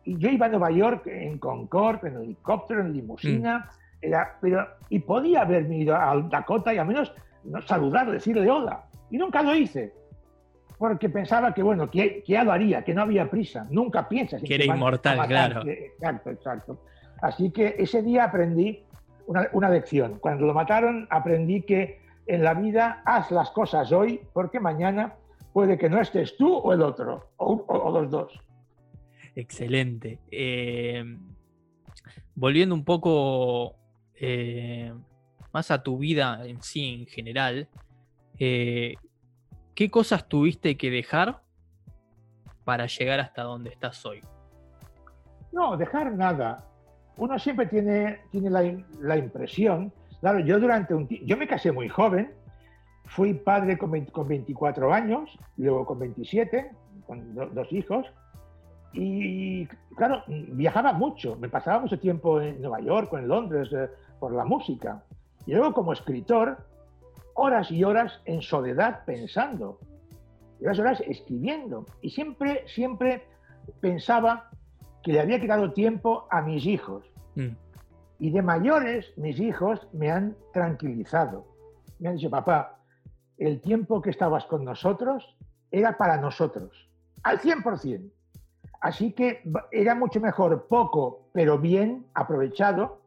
[0.06, 3.70] yo iba a Nueva York en Concorde, en helicóptero, en limusina,
[4.02, 8.86] era, pero, y podía haberme ido a Dakota y al menos no, saludar, decirle hola.
[9.12, 9.94] Y nunca lo hice.
[10.78, 13.68] Porque pensaba que, bueno, que, que ya lo haría, que no había prisa.
[13.70, 14.42] Nunca piensas.
[14.42, 15.68] en Que era inmortal, claro.
[15.68, 16.82] Exacto, exacto.
[17.22, 18.82] Así que ese día aprendí
[19.28, 20.20] una, una lección.
[20.20, 21.99] Cuando lo mataron, aprendí que
[22.30, 25.16] en la vida haz las cosas hoy, porque mañana
[25.54, 28.40] puede que no estés tú o el otro, o, un- o- o los dos.
[29.36, 30.20] Excelente.
[30.32, 31.04] Eh,
[32.36, 33.76] volviendo un poco
[34.16, 34.94] eh,
[35.54, 37.68] más a tu vida en sí, en general,
[38.38, 38.96] eh,
[39.76, 41.42] ¿qué cosas tuviste que dejar
[42.64, 44.22] para llegar hasta donde estás hoy?
[45.52, 46.66] No, dejar nada.
[47.18, 48.62] Uno siempre tiene, tiene la,
[49.02, 52.32] la impresión, claro, yo durante un yo me casé muy joven,
[53.06, 56.72] fui padre con, 20 con 24 años, luego con 27,
[57.08, 58.06] con do- dos hijos,
[58.94, 63.88] y claro, viajaba mucho, me pasaba mucho tiempo en Nueva York o en Londres eh,
[64.20, 65.04] por la música.
[65.46, 66.58] Y luego como escritor,
[67.36, 69.80] horas y horas en soledad pensando,
[70.60, 71.86] y horas y horas escribiendo.
[72.02, 73.24] Y siempre, siempre
[73.80, 74.50] pensaba
[75.04, 77.06] que le había quedado tiempo a mis hijos.
[77.36, 77.50] Mm,
[78.20, 81.46] Y de mayores, mis hijos me han tranquilizado.
[82.00, 82.80] Me han dicho, papá,
[83.38, 85.38] el tiempo que estabas con nosotros
[85.72, 86.90] era para nosotros,
[87.24, 88.12] al 100%.
[88.82, 93.02] Así que era mucho mejor poco, pero bien aprovechado,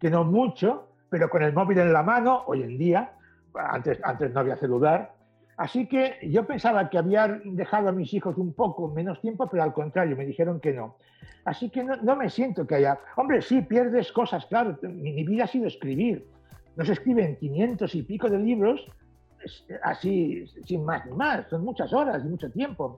[0.00, 3.12] que no mucho, pero con el móvil en la mano, hoy en día,
[3.54, 5.14] antes, antes no había celular.
[5.56, 9.62] Así que yo pensaba que había dejado a mis hijos un poco menos tiempo, pero
[9.62, 10.96] al contrario, me dijeron que no.
[11.44, 12.98] Así que no, me siento que haya...
[13.16, 14.78] Hombre, sí, pierdes cosas, claro.
[14.82, 16.26] Mi, vida ha sido escribir.
[16.76, 18.80] No se escriben 500 y pico de libros
[19.82, 21.46] así, sin más ni más.
[21.48, 22.96] Son muchas horas y mucho tiempo.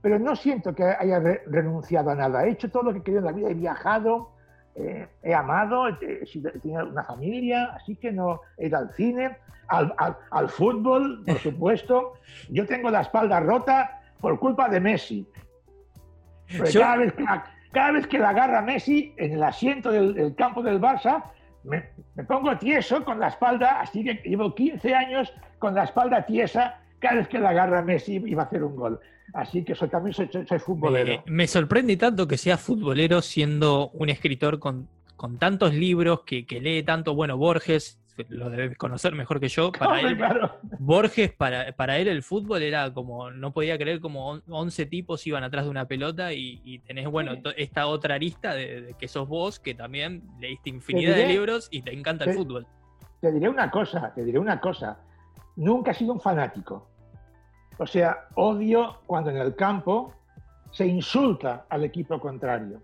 [0.00, 2.44] Pero no siento que haya re- renunciado a nada.
[2.44, 3.50] He hecho todo lo que querido en la vida.
[3.50, 4.30] He viajado,
[4.74, 8.78] eh, he amado, he, he sido- he tenido una familia, así que no he ido
[8.78, 9.36] al cine,
[9.68, 12.14] al, al- al fútbol, por supuesto.
[12.50, 15.26] Yo tengo la espalda rota por culpa de Messi.
[16.56, 19.90] Porque Yo- cada, vez que la, cada vez que la agarra Messi en el asiento
[19.90, 21.24] del, del campo del Barça,
[21.64, 26.26] me, me pongo tieso con la espalda, así que llevo 15 años con la espalda
[26.26, 29.00] tiesa cada vez que la agarra Messi y va a hacer un gol.
[29.32, 31.12] Así que soy, también soy, futbolero.
[31.12, 36.44] Eh, me sorprende tanto que seas futbolero siendo un escritor con, con tantos libros, que,
[36.44, 40.58] que lee tanto, bueno, Borges, lo debes conocer mejor que yo, para él, claro.
[40.78, 45.26] Borges, para, para él el fútbol era como, no podía creer como on- 11 tipos
[45.26, 47.42] iban atrás de una pelota y, y tenés, bueno, Sí.
[47.56, 51.80] esta otra arista de, de que sos vos, que también leíste infinidad de libros y
[51.80, 52.66] te encanta el fútbol.
[53.22, 54.98] Te diré una cosa, te diré una cosa.
[55.56, 56.90] Nunca he sido un fanático.
[57.78, 60.12] O sea, odio cuando en el campo
[60.70, 62.80] se insulta al equipo contrario.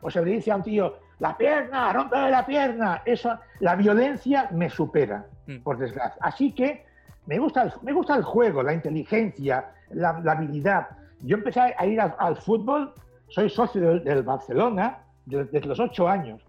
[0.00, 3.02] O se le dice a un tío, la pierna, rompe la pierna.
[3.04, 5.58] Eso, la violencia me supera, Mm.
[5.62, 6.16] por desgracia.
[6.22, 6.86] Así que
[7.26, 10.88] me gusta el, me gusta el juego, la inteligencia, la, la habilidad.
[11.20, 12.92] Yo empecé a ir al, al fútbol,
[13.28, 16.42] soy socio del, del Barcelona de- desde los ocho años.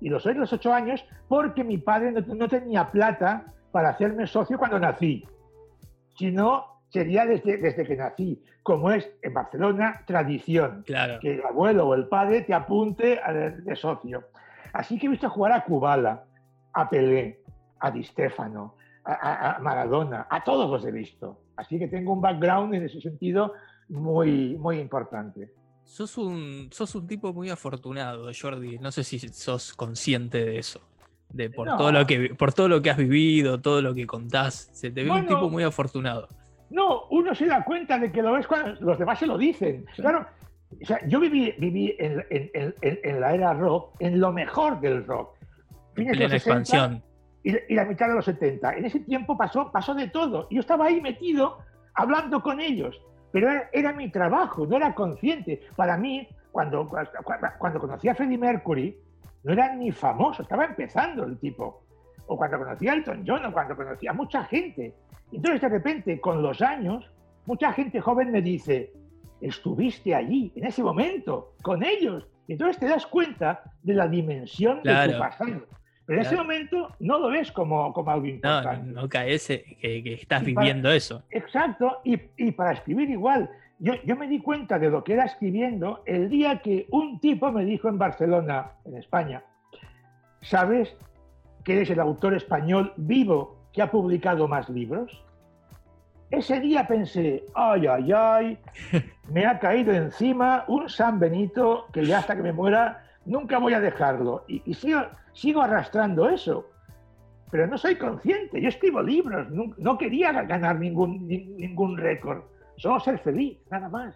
[0.00, 3.90] Y lo soy de los ocho años porque mi padre no, no tenía plata para
[3.90, 5.24] hacerme socio cuando nací.
[6.16, 8.42] Si no, sería desde, desde que nací.
[8.62, 11.18] Como es en Barcelona, tradición Claro.
[11.20, 14.24] que el abuelo o el padre te apunte a- de socio.
[14.72, 16.24] Así que he visto jugar a Kubala,
[16.74, 17.40] a Pelé,
[17.80, 21.40] a Di Stefano, a, a- Maradona, a todos los he visto.
[21.56, 23.54] Así que tengo un background en ese sentido
[23.88, 25.52] muy, muy importante.
[25.84, 28.78] Sos un, sos un tipo muy afortunado, Jordi.
[28.78, 30.80] No sé si sos consciente de eso.
[31.30, 31.76] De por No.
[31.76, 34.68] todo lo que por todo lo que has vivido, todo lo que contás.
[34.72, 35.28] Se te ve un Bueno.
[35.28, 36.28] tipo muy afortunado.
[36.70, 39.84] No, uno se da cuenta de que lo ves cuando los demás se lo dicen.
[39.96, 40.26] Claro,
[40.80, 45.04] O sea, yo viví, viví en, en, en, la era rock, en lo mejor del
[45.04, 45.34] rock.
[45.94, 47.02] Fines de expansión.
[47.42, 48.76] Y, y, la mitad de los 70.
[48.76, 50.46] En ese tiempo pasó, pasó de todo.
[50.50, 51.58] Yo estaba ahí metido
[51.94, 53.00] hablando con ellos.
[53.32, 55.60] Pero era, mi trabajo, no era consciente.
[55.76, 56.88] Para mí, cuando,
[57.58, 58.96] cuando conocí a Freddie Mercury,
[59.44, 61.82] no era ni famoso, estaba empezando el tipo.
[62.32, 64.94] O cuando conocí a Elton John, o cuando conocí a mucha gente.
[65.32, 67.10] Entonces, de repente, con los años,
[67.44, 68.92] mucha gente joven me dice,
[69.40, 72.28] estuviste allí, en ese momento, con ellos.
[72.46, 75.66] Entonces te das cuenta de la dimensión de tu pasado.
[76.06, 78.86] Pero en ese momento no lo ves como, como algo importante.
[78.86, 81.24] No, no caes que, que estás viviendo eso.
[81.30, 83.50] Exacto, y, y, para escribir igual.
[83.80, 87.50] Yo, yo me di cuenta de lo que era escribiendo el día que un tipo
[87.50, 89.42] me dijo en Barcelona, en España,
[90.42, 90.96] ¿sabes
[91.64, 95.24] que eres el autor español vivo que ha publicado más libros?
[96.30, 98.58] Ese día pensé, ay, ay, ay,
[99.32, 103.74] me ha caído encima un San Benito que ya hasta que me muera nunca voy
[103.74, 104.44] a dejarlo.
[104.46, 106.66] Y, y sigo, sigo arrastrando eso.
[107.50, 108.60] Pero no soy consciente.
[108.60, 112.42] Yo escribo libros, no, quería ganar ningún, ningún récord.
[112.76, 114.14] Solo ser feliz, nada más.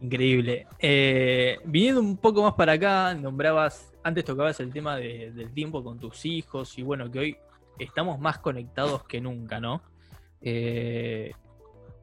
[0.00, 0.66] Increíble.
[0.78, 5.98] Eh, viniendo un poco más para acá, nombrabas, antes tocabas el tema del tiempo con
[5.98, 7.36] tus hijos y bueno, que hoy
[7.78, 9.82] estamos más conectados que nunca, ¿no?
[10.40, 11.32] Eh,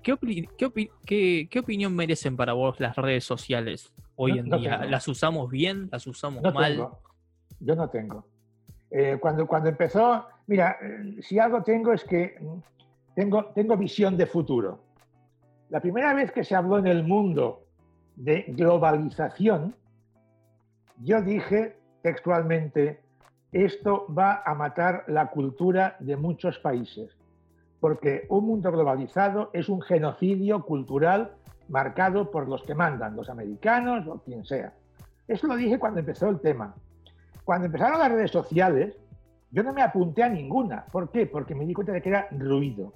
[0.03, 4.85] ¿qué, qué, opinión merecen para vos las redes sociales hoy en día?
[4.85, 5.89] ¿Las usamos bien?
[5.91, 6.89] ¿Las usamos mal?
[7.59, 8.25] yo no tengo.
[8.91, 12.37] Eh, cuando, cuando empezó, mira, eh, si algo tengo es que
[13.15, 14.83] tengo, tengo visión de futuro.
[15.69, 17.65] La primera vez que se habló en el mundo
[18.15, 19.75] de globalización,
[20.99, 23.01] yo dije textualmente,
[23.51, 27.15] esto va a matar la cultura de muchos países,
[27.79, 31.31] porque un mundo globalizado es un genocidio cultural
[31.69, 34.73] marcado por los que mandan, los americanos o quien sea.
[35.27, 36.75] Eso lo dije cuando empezó el tema.
[37.43, 38.95] Cuando empezaron las redes sociales,
[39.51, 40.85] yo no me apunté a ninguna.
[40.91, 41.25] ¿Por qué?
[41.25, 42.93] Porque me di cuenta de que era ruido.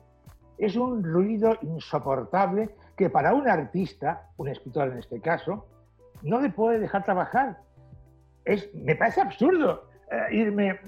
[0.57, 5.65] Es un ruido insoportable que para un artista, un escritor en este caso,
[6.21, 7.59] no le puede dejar trabajar.
[8.45, 10.79] Es, me parece absurdo eh, irme,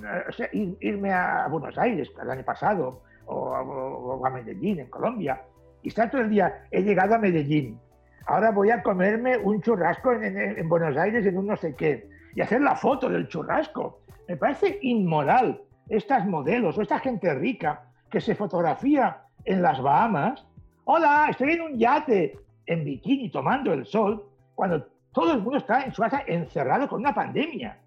[0.51, 5.41] eh, irme a Buenos Aires el año pasado o, a Medellín, en Colombia,
[5.81, 7.79] y estar todo el día, he llegado a Medellín,
[8.25, 12.09] ahora voy a comerme un churrasco en, en Buenos Aires en un no sé qué,
[12.35, 13.99] y hacer la foto del churrasco.
[14.27, 20.45] Me parece inmoral estas modelos o esta gente rica que se fotografía en las Bahamas.
[20.85, 25.83] Hola, estoy en un yate en bikini tomando el sol cuando todo el mundo está
[25.83, 27.77] en su casa encerrado con una pandemia.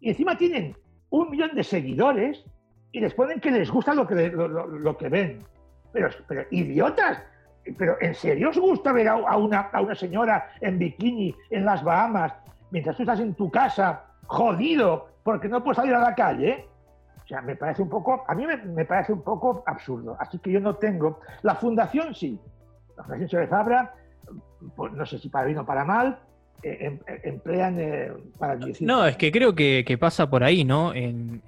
[0.00, 0.76] Y encima tienen
[1.10, 2.44] un millón de seguidores
[2.92, 5.44] y les ponen que les gusta lo que, lo, que ven.
[5.92, 6.10] Pero,
[6.50, 7.22] idiotas,
[7.78, 11.82] pero ¿en serio os gusta ver a, una, a una señora en bikini en las
[11.82, 12.34] Bahamas
[12.70, 16.68] mientras tú estás en tu casa jodido porque no puedes salir a la calle,
[17.24, 20.16] o sea, me parece un poco, a mí me, parece un poco absurdo.
[20.20, 21.20] Así que yo no tengo.
[21.42, 22.38] La fundación sí.
[22.96, 23.94] La Fundación de Fabra,
[24.76, 26.20] pues, no sé si para bien o para mal,
[26.62, 28.86] em, eh, emplean eh, para decir.
[28.86, 30.94] No, es que creo que, pasa por ahí, ¿no?
[30.94, 31.42] En,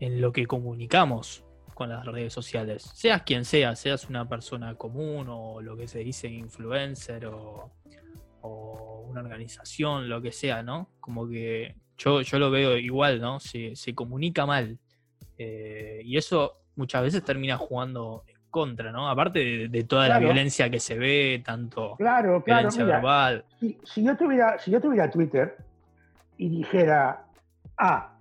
[0.00, 1.44] lo que comunicamos
[1.74, 2.90] con las redes sociales.
[2.94, 7.70] Seas quien seas, seas una persona común o lo que se dice influencer o
[9.08, 10.90] una organización, lo que sea, ¿no?
[11.00, 13.40] Como que yo, yo lo veo igual, ¿no?
[13.40, 14.78] Se, se comunica mal.
[15.36, 19.08] Eh, y eso muchas veces termina jugando en contra, ¿no?
[19.08, 23.44] Aparte de, toda la violencia que se ve, tanto claro, claro, violencia verbal.
[23.60, 25.56] Si, yo tuviera, si yo tuviera Twitter
[26.36, 27.24] y dijera,
[27.76, 28.14] ah,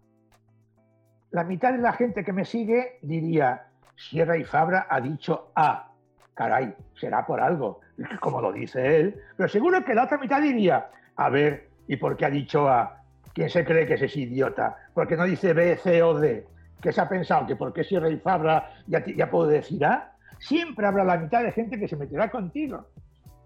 [1.31, 5.91] la mitad de la gente que me sigue diría, Sierra y Fabra ha dicho A.
[6.35, 7.81] Caray, será por algo
[8.19, 12.15] como lo dice él, pero seguro que la otra mitad diría, a ver, ¿y por
[12.15, 13.01] qué ha dicho A?
[13.33, 14.77] ¿Quién se cree que es ese idiota?
[14.93, 16.45] ¿Por qué no dice B, C o D?
[16.81, 17.47] ¿Qué se ha pensado?
[17.47, 20.13] ¿Que porque si Rey Fabra ya, ya puedo decir A?
[20.39, 22.87] Siempre habrá la mitad de gente que se meterá contigo.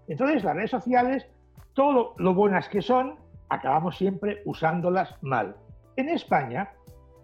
[0.08, 1.26] Entonces, las redes sociales,
[1.72, 3.16] todo lo buenas que son,
[3.48, 5.56] acabamos siempre usándolas mal.
[5.96, 6.70] En España,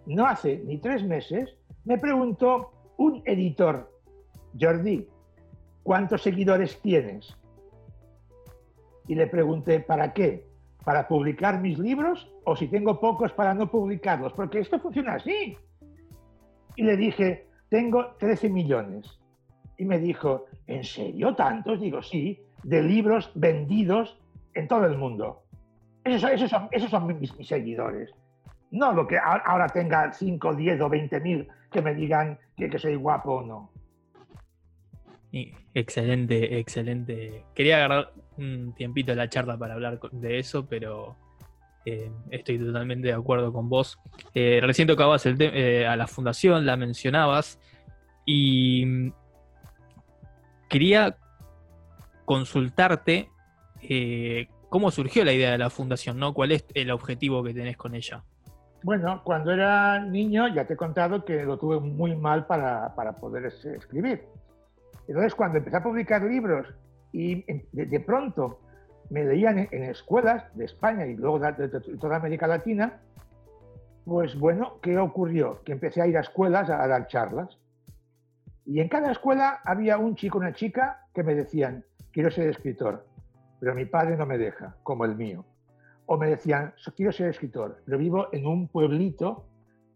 [0.05, 1.55] no hace ni tres meses,
[1.85, 3.91] me preguntó un editor,
[4.59, 5.07] Jordi,
[5.83, 7.35] ¿cuántos seguidores tienes?
[9.07, 10.47] Y le pregunté, ¿para qué?
[10.83, 14.33] ¿Para publicar mis libros o si tengo pocos para no publicarlos?
[14.33, 15.57] Porque esto funciona así.
[16.75, 19.18] Y le dije, tengo 13 millones.
[19.79, 21.79] Y me dijo, ¿en serio tantos?
[21.79, 24.19] Digo, sí, de libros vendidos
[24.53, 25.43] en todo el mundo.
[26.03, 26.49] Esos,
[26.89, 28.11] son, mis, seguidores.
[28.71, 32.95] No lo que ahora tenga 5, 10 o 20 mil que me digan que soy
[32.95, 33.71] guapo o no.
[35.73, 37.45] Excelente, excelente.
[37.55, 41.15] Quería agarrar un tiempito la charla para hablar de eso, pero
[41.85, 43.97] eh, estoy totalmente de acuerdo con vos.
[44.33, 47.59] Eh, recién tocabas el eh, a la fundación, la mencionabas,
[48.25, 49.11] y
[50.69, 51.17] quería
[52.25, 53.29] consultarte
[54.69, 56.33] cómo surgió la idea de la fundación, ¿no?
[56.33, 58.23] ¿Cuál es el objetivo que tenés con ella?
[58.83, 63.13] Bueno, cuando era niño ya te he contado que lo tuve muy mal para, para
[63.13, 64.23] poder escribir.
[65.07, 66.67] Entonces, cuando empecé a publicar libros
[67.11, 68.59] y de, pronto
[69.09, 71.67] me leían en, escuelas de España y luego de,
[71.99, 73.01] toda América Latina,
[74.05, 75.61] pues bueno, ¿qué ocurrió?
[75.63, 77.57] Que empecé a ir a escuelas a, dar charlas.
[78.69, 83.03] Y en cada escuela había un chico, una chica que me decían, quiero ser escritor,
[83.59, 85.43] pero mi padre no me deja, como el mío.
[86.05, 89.47] O me decían, quiero ser escritor, pero vivo en un pueblito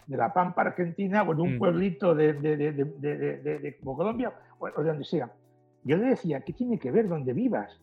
[0.08, 1.60] de La Pampa, Argentina, o en un mm.
[1.60, 5.32] pueblito de, de, de Colombia, o de donde sea.
[5.84, 7.80] Yo le decía, ¿qué tiene que ver donde vivas?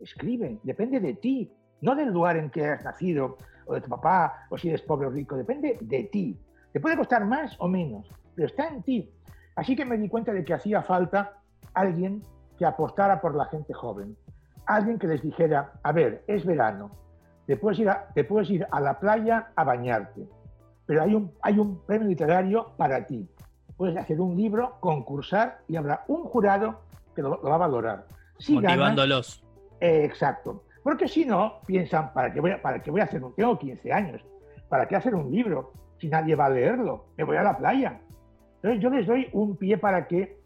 [0.00, 4.46] Escribe, depende de ti, no del lugar en que has nacido, o de tu papá,
[4.50, 6.38] o si eres pobre o rico, depende de ti.
[6.74, 9.10] Te puede costar más o menos, pero está en ti.
[9.56, 11.32] Así que me di cuenta de que hacía falta
[11.74, 12.22] alguien
[12.58, 14.16] que apostara por la gente joven,
[14.66, 16.90] alguien que les dijera, a ver, es verano,
[17.46, 20.28] te puedes ir a, te puedes ir a la playa a bañarte,
[20.84, 23.28] pero hay un, hay un premio literario para ti.
[23.76, 26.80] Puedes hacer un libro, concursar y habrá un jurado
[27.14, 28.06] que lo, va a valorar.
[28.38, 29.42] Si Motivándolos.
[29.80, 30.64] Eh, exacto.
[30.82, 33.34] Porque si no, piensan, ¿para qué, voy a, ¿para qué voy a hacer un...
[33.34, 34.22] Tengo 15 años.
[34.68, 37.06] ¿Para qué hacer un libro si nadie va a leerlo?
[37.16, 38.00] Me voy a la playa.
[38.66, 40.40] Entonces yo les doy un pie para que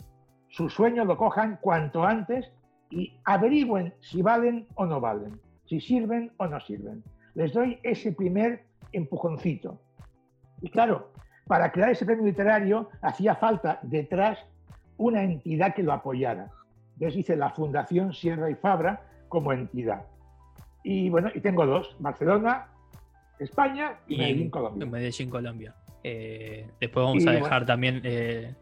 [0.49, 2.51] su sueño lo cojan cuanto antes
[2.91, 7.03] y averigüen si valen o no valen, si sirven o no sirven.
[7.35, 9.81] Les doy ese primer empujoncito.
[10.61, 11.13] Y claro,
[11.47, 14.39] para crear ese premio literario hacía falta detrás
[14.99, 16.51] una entidad que lo apoyara.
[16.95, 20.05] Entonces hice la Fundación Sierra y Fabra como entidad.
[20.85, 22.69] Y bueno, y tengo dos, Barcelona,
[23.39, 24.87] España y, Medellín, Colombia.
[24.87, 25.75] Medellín, Colombia.
[26.03, 28.55] Eh, después vamos a dejar también, eh,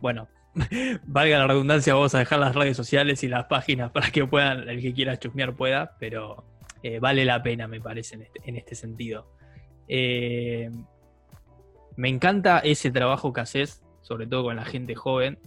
[0.00, 0.28] bueno,
[1.06, 4.68] valga la redundancia, vamos a dejar las redes sociales y las páginas para que puedan,
[4.68, 6.44] el que quiera chusmear pueda, pero
[6.82, 9.30] eh, vale la pena, me parece, en este, en este sentido.
[9.88, 10.68] me
[12.08, 15.38] encanta ese trabajo que haces, sobre todo con la gente joven,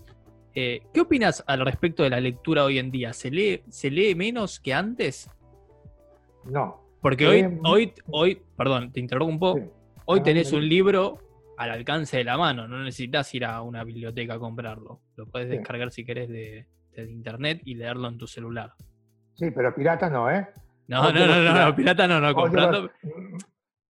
[0.53, 3.13] ¿Qué opinas al respecto de la lectura hoy en día?
[3.13, 5.29] ¿Se lee, ¿se lee menos que antes?
[6.45, 6.81] No.
[6.99, 9.76] Porque hoy, hoy, hoy, perdón, te interrumpo.
[10.09, 11.19] Hoy tenés un libro
[11.57, 15.01] al alcance de la mano, no necesitas ir a una biblioteca a comprarlo.
[15.17, 16.65] Lo puedes descargar si querés de,
[16.95, 18.73] internet y leerlo en tu celular.
[19.35, 20.47] Sí, pero pirata no, ¿eh?
[20.87, 22.89] No, no, no, no, pirata no, no, comprando.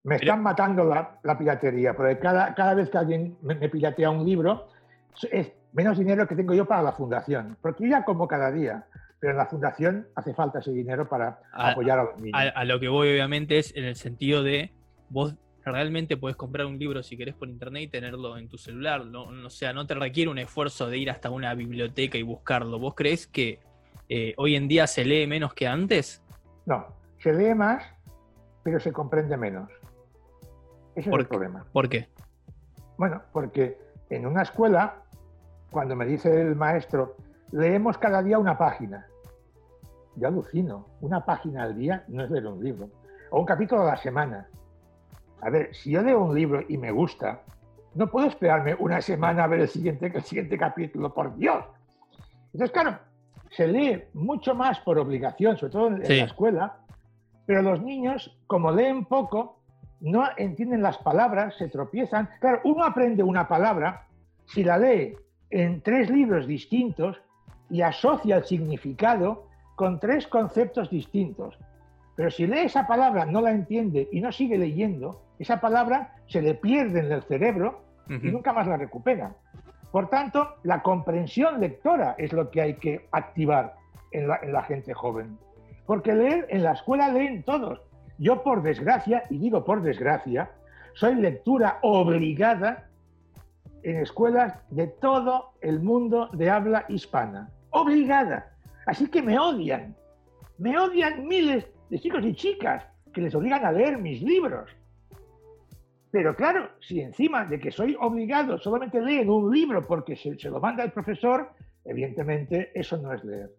[0.04, 4.26] Me están matando la, piratería, porque cada, cada vez que alguien me, me piratea un
[4.26, 4.70] libro,
[5.32, 8.88] es menos dinero que tengo yo para la fundación, porque yo ya como cada día,
[9.20, 12.42] pero en la fundación hace falta ese dinero para apoyar a los niños.
[12.56, 14.74] A, lo que voy obviamente es en el sentido de
[15.10, 15.36] vos
[15.72, 19.24] realmente puedes comprar un libro si querés por internet y tenerlo en tu celular, no,
[19.24, 22.80] o sea, no te requiere un esfuerzo de ir hasta una biblioteca y buscarlo.
[22.80, 23.60] ¿Vos crees que
[24.10, 26.24] eh, hoy en día se lee menos que antes?
[26.66, 26.88] No,
[27.20, 27.84] se lee más,
[28.64, 29.70] pero se comprende menos.
[30.96, 31.66] Ese es el problema.
[31.72, 32.08] ¿Por qué?
[32.98, 33.78] Bueno, porque
[34.10, 35.04] en una escuela
[35.72, 37.16] cuando me dice el maestro,
[37.52, 39.06] leemos cada día una página.
[40.16, 42.90] Yo alucino, una página al día no es leer un libro,
[43.30, 44.48] o un capítulo a la semana.
[45.42, 47.42] A ver, si yo leo un libro y me gusta,
[47.96, 51.64] no puedo esperarme una semana a ver el siguiente, el siguiente capítulo, por Dios.
[52.54, 53.00] Entonces, claro,
[53.52, 56.78] se lee mucho más por obligación, sobre todo en, la escuela,
[57.46, 59.60] pero los niños, como leen poco,
[60.00, 62.30] no entienden las palabras, se tropiezan.
[62.40, 64.08] Claro, uno aprende una palabra
[64.46, 65.16] si la lee
[65.50, 67.22] en tres libros distintos
[67.70, 71.58] y asocia el significado con tres conceptos distintos.
[72.18, 76.42] Pero si lee esa palabra, no la entiende y no sigue leyendo, esa palabra se
[76.42, 79.36] le pierde en el cerebro y nunca más la recupera.
[79.92, 83.76] Por tanto, la comprensión lectora es lo que hay que activar
[84.12, 85.38] en la, en la gente joven.
[85.86, 87.82] Porque leer, en la escuela leen todos.
[88.18, 90.50] Yo, por desgracia, y digo por desgracia,
[90.96, 92.90] soy lectura obligada
[93.84, 97.52] en escuelas de todo el mundo de habla hispana.
[97.70, 98.54] Obligada.
[98.88, 99.96] Así que me odian.
[100.58, 104.70] Me odian miles de chicos y chicas que les obligan a leer mis libros.
[106.12, 110.60] Pero claro, si encima de que soy obligado solamente leen un libro porque se, lo
[110.60, 111.52] manda el profesor,
[111.84, 113.52] evidentemente eso no es leer.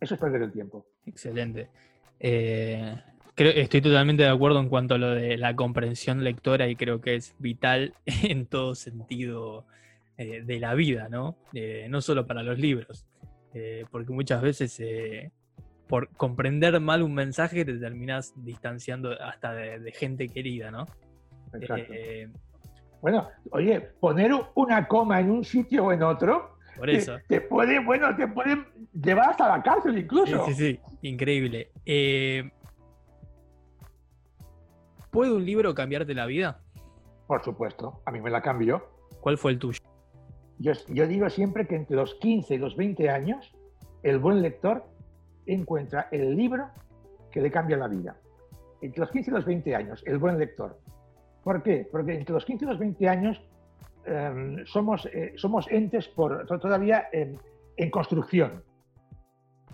[0.00, 0.86] Eso es perder el tiempo.
[1.06, 1.68] Excelente.
[2.20, 2.94] Eh,
[3.36, 7.14] estoy totalmente de acuerdo en cuanto a lo de la comprensión lectora y creo que
[7.14, 9.64] es vital en todo sentido
[10.18, 11.36] eh, de la vida, ¿no?
[11.54, 13.06] Eh, no solo para los libros,
[13.54, 14.80] eh, porque muchas veces
[15.92, 20.86] por comprender mal un mensaje te terminas distanciando hasta de, gente querida, ¿no?
[21.52, 21.92] Exacto.
[23.02, 27.18] bueno, oye, poner una coma en un sitio o en otro por eso.
[27.28, 28.64] Te, puede, bueno, te pueden
[28.94, 30.46] llevar hasta la cárcel incluso.
[30.46, 30.80] Sí, sí, sí.
[31.02, 31.72] Increíble.
[31.84, 32.50] Eh,
[35.10, 36.62] ¿Puede un libro cambiarte la vida?
[37.26, 38.00] Por supuesto.
[38.06, 38.82] A mí me la cambió.
[39.20, 39.78] ¿Cuál fue el tuyo?
[40.56, 43.54] Yo, yo digo siempre que entre los 15 y los 20 años,
[44.02, 44.86] el buen lector
[45.46, 46.68] encuentra el libro
[47.30, 48.16] que le cambia la vida.
[48.80, 50.78] Entre los 15 y los 20 años, el buen lector.
[51.42, 51.88] ¿Por qué?
[51.90, 53.40] Porque entre los 15 y los 20 años
[54.04, 57.38] Em, somos, eh, somos entes por, todavía en,
[57.90, 58.62] construcción.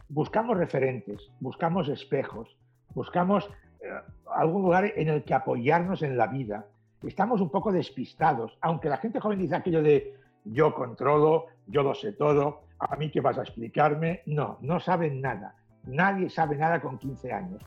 [0.09, 2.57] Buscamos referentes, buscamos espejos,
[2.95, 3.49] buscamos
[3.81, 3.89] eh,
[4.35, 6.67] algún lugar en el que apoyarnos en la vida.
[7.03, 10.15] Estamos un poco despistados, aunque la gente joven dice aquello de
[10.45, 14.23] yo controlo, yo lo sé todo, a mí qué vas a explicarme.
[14.27, 15.55] No, no saben nada.
[15.87, 17.63] Nadie sabe nada con 15 años.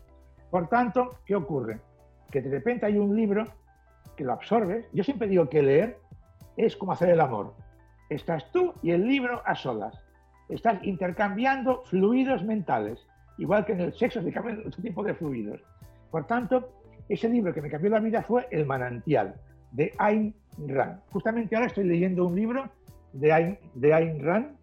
[0.50, 1.80] Por tanto, ¿qué ocurre?
[2.30, 3.46] Que de repente hay un libro
[4.16, 4.86] que lo absorbes.
[4.94, 5.98] Yo siempre digo que leer
[6.58, 7.54] es como hacer el amor.
[8.10, 9.96] Estás tú y el libro a solas.
[10.50, 13.00] Estás intercambiando fluidos mentales,
[13.38, 15.62] igual que en el sexo se cambian otro tipo de fluidos.
[16.12, 16.70] Por tanto,
[17.08, 19.36] ese libro que me cambió la vida fue El manantial,
[19.72, 20.36] de Ayn
[20.68, 21.00] Rand.
[21.12, 22.70] Justamente ahora estoy leyendo un libro
[23.14, 24.58] de Ayn, de Ayn Rand,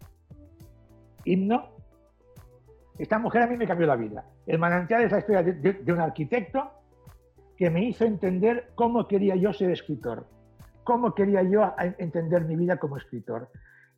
[1.32, 1.70] Himno.
[2.98, 4.24] Esta mujer a mí me cambió la vida.
[4.46, 6.70] El manantial es la historia de un arquitecto
[7.56, 10.26] que me hizo entender cómo quería yo ser escritor
[10.88, 13.50] cómo quería yo entender mi vida como escritor.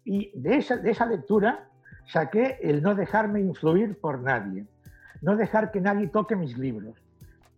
[0.05, 1.68] Y de esa, de esa lectura
[2.07, 4.66] saqué el no dejarme influir por nadie,
[5.22, 7.01] no dejar que nadie toque mis libros.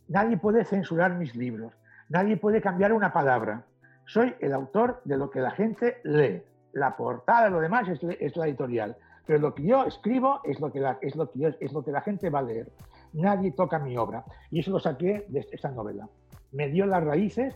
[0.06, 1.72] Nadie puede censurar mis libros,
[2.10, 3.64] nadie puede cambiar una palabra.
[4.04, 6.42] Soy el autor de lo que la gente lee.
[6.74, 8.98] La portada, lo demás es, es la editorial.
[9.26, 11.92] Pero lo que yo escribo es lo que, la, es, lo que es lo que
[11.92, 12.72] la gente va a leer.
[13.12, 14.24] Nadie toca mi obra.
[14.50, 16.08] Y eso lo saqué de esta novela.
[16.50, 17.54] Me dio las raíces,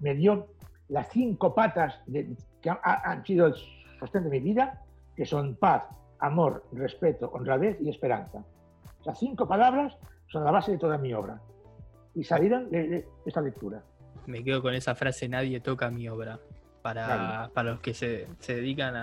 [0.00, 0.48] me dio
[0.88, 2.00] las cinco patas
[2.60, 3.54] que han sido el
[3.98, 4.82] sostén de mi vida,
[5.16, 5.84] que son paz,
[6.18, 8.44] amor, respeto, honradez y esperanza.
[9.04, 9.96] Las cinco palabras
[10.28, 11.40] son la base de toda mi obra
[12.14, 13.82] y salieron de, esta lectura.
[14.26, 16.38] Me quedo con esa frase, nadie toca mi obra.
[16.82, 18.94] Para, para los que se, se dedican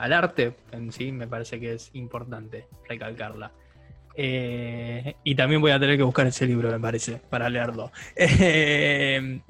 [0.00, 3.52] al arte en sí, me parece que es importante recalcarla.
[4.16, 7.90] Eh, y también voy a tener que buscar ese libro, me parece, para leerlo.
[8.16, 9.40] Eh,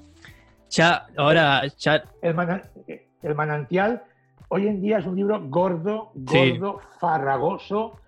[0.69, 2.03] ya, ahora, ya.
[2.23, 4.03] El, manantial
[4.49, 8.01] hoy en día es un libro gordo, gordo, farragoso,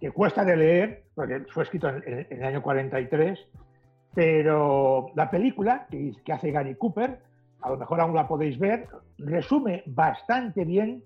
[0.00, 3.38] que cuesta de leer, porque fue escrito en, el año 43,
[4.14, 7.18] pero la película que, hace Gary Cooper,
[7.60, 8.88] a lo mejor aún la podéis ver,
[9.18, 11.04] resume bastante bien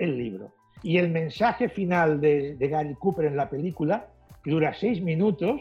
[0.00, 0.52] el libro.
[0.82, 4.08] Y el mensaje final de, Gary Cooper en la película,
[4.42, 5.60] que dura seis minutos,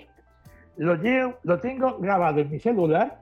[0.77, 0.97] lo,
[1.43, 3.19] lo tengo grabado en mi celular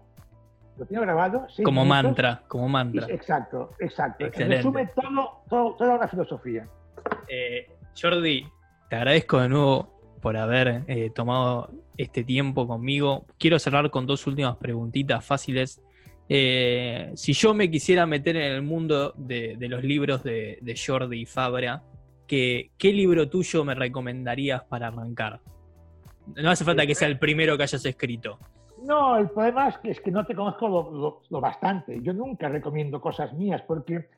[0.78, 1.48] lo tengo grabado.
[1.64, 3.08] Como mantra, como mantra.
[3.10, 4.28] Exacto, exacto.
[4.30, 6.68] Resume todo, toda una filosofía.
[7.28, 7.68] Eh,
[8.00, 8.46] Jordi,
[8.90, 13.26] te agradezco de nuevo por haber eh, tomado este tiempo conmigo.
[13.40, 15.82] Quiero cerrar con dos últimas preguntitas fáciles.
[16.30, 21.26] Eh, si yo me quisiera meter en el mundo de, los libros de, Jordi y
[21.26, 21.84] Fabra,
[22.28, 25.40] ¿qué, ¿qué libro tuyo me recomendarías para arrancar?
[26.36, 28.38] No hace falta que sea el primero que hayas escrito.
[28.84, 32.00] No, el problema es que, es que no te conozco lo, bastante.
[32.02, 34.10] Yo nunca recomiendo cosas mías porque,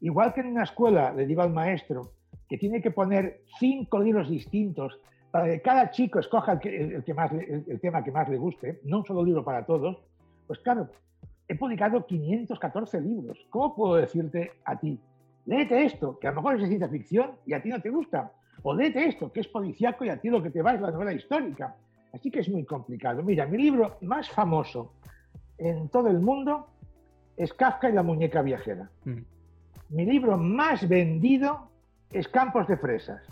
[0.00, 2.12] igual que en una escuela le digo al maestro
[2.48, 4.98] que tiene que poner cinco libros distintos
[5.30, 8.98] para que cada chico escoja el, que, más, el, tema que más le guste, no
[8.98, 9.98] un solo libro para todos,
[10.46, 10.88] pues claro,
[11.48, 13.38] he publicado 514 libros.
[13.50, 14.98] ¿Cómo puedo decirte a ti,
[15.44, 18.32] léete esto, que a lo mejor es ciencia ficción y a ti no te gusta?
[18.62, 20.90] O léete esto, que es policiaco y a ti lo que te va es la
[20.90, 21.76] novela histórica.
[22.12, 23.22] Así que es muy complicado.
[23.22, 24.94] Mira, mi libro más famoso
[25.58, 26.66] en todo el mundo
[27.36, 28.90] es Kafka y la muñeca viajera.
[29.04, 29.20] Mm.
[29.90, 31.70] Mi libro más vendido
[32.10, 33.22] es Campos de Fresas.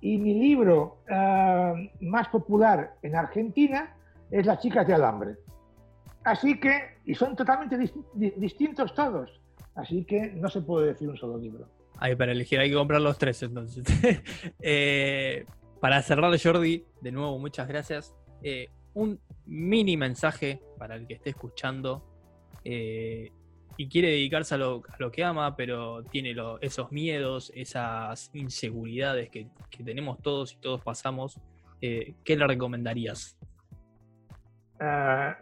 [0.00, 3.96] Y mi libro eh, más popular en Argentina
[4.30, 5.36] es Las chicas de alambre.
[6.24, 7.78] Así que, y son totalmente
[8.14, 9.40] distintos todos.
[9.74, 11.68] Así que no se puede decir un solo libro.
[11.98, 13.84] Hay para elegir, hay que comprar los tres entonces.
[14.60, 15.46] eh,
[15.80, 18.14] para cerrar, Jordi, de nuevo, muchas gracias.
[18.42, 22.04] Eh, un mini mensaje para el que esté escuchando
[22.64, 23.30] eh,
[23.76, 29.48] y quiere dedicarse a lo, que ama, pero tiene esos miedos, esas inseguridades que,
[29.84, 31.40] tenemos todos y todos pasamos.
[31.80, 33.38] ¿Qué le recomendarías?
[34.80, 35.38] Ah,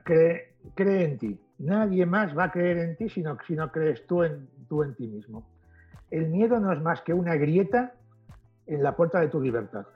[0.74, 1.40] cree, en ti.
[1.58, 4.82] Nadie más va a creer en ti si no, si no crees tú en, tú
[4.82, 5.46] en ti mismo.
[6.10, 7.94] El miedo no es más que una grieta
[8.66, 9.86] en la puerta de tu libertad.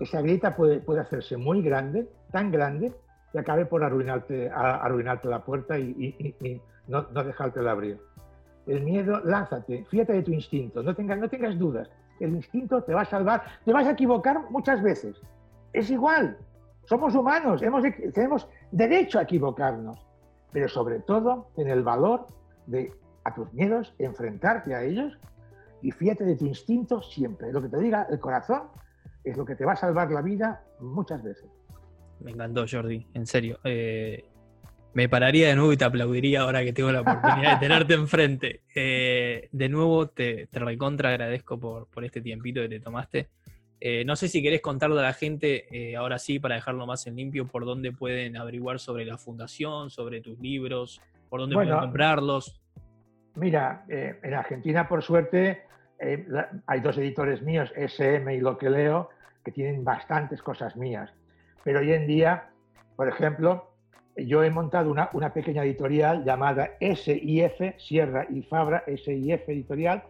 [0.00, 2.92] esa grieta puede, puede hacerse muy grande, tan grande,
[3.32, 6.34] que acabe por arruinarte, arruinarte la puerta y,
[6.88, 8.00] no, no, dejarte abrir.
[8.66, 11.88] El miedo, lánzate, fíjate de tu instinto, no tengas, no tengas dudas.
[12.18, 15.20] El instinto te va a salvar, te vas a equivocar muchas veces.
[15.72, 16.38] Es igual,
[16.84, 17.84] somos humanos, hemos,
[18.14, 19.98] tenemos derecho a equivocarnos,
[20.52, 22.26] pero sobre todo en el valor
[22.66, 22.92] de
[23.24, 25.18] a tus miedos, enfrentarte a ellos
[25.82, 27.52] y fíjate de tu instinto siempre.
[27.52, 28.62] Lo que te diga el corazón
[29.24, 31.50] es lo que te va a salvar la vida muchas veces.
[32.20, 33.58] Me encantó, Jordi, en serio.
[33.64, 34.24] Eh,
[34.94, 38.62] me pararía de nuevo y te aplaudiría ahora que tengo la oportunidad de tenerte enfrente.
[38.74, 43.28] Eh, de nuevo, te, te, recontra agradezco por, por este tiempito que te tomaste.
[43.80, 45.66] Eh, no sé si querés contarle a la gente,
[45.96, 50.20] ahora sí, para dejarlo más en limpio, por dónde pueden averiguar sobre la fundación, sobre
[50.20, 52.60] tus libros, por dónde pueden comprarlos.
[53.34, 55.64] Mira, en Argentina, por suerte,
[56.66, 59.10] hay dos editores míos, SM y Lo que leo,
[59.44, 61.12] que tienen bastantes cosas mías.
[61.62, 62.50] Pero hoy en día,
[62.96, 63.70] por ejemplo,
[64.16, 70.02] yo he montado una, una pequeña editorial llamada SIF, Sierra y Fabra, SIF Editorial,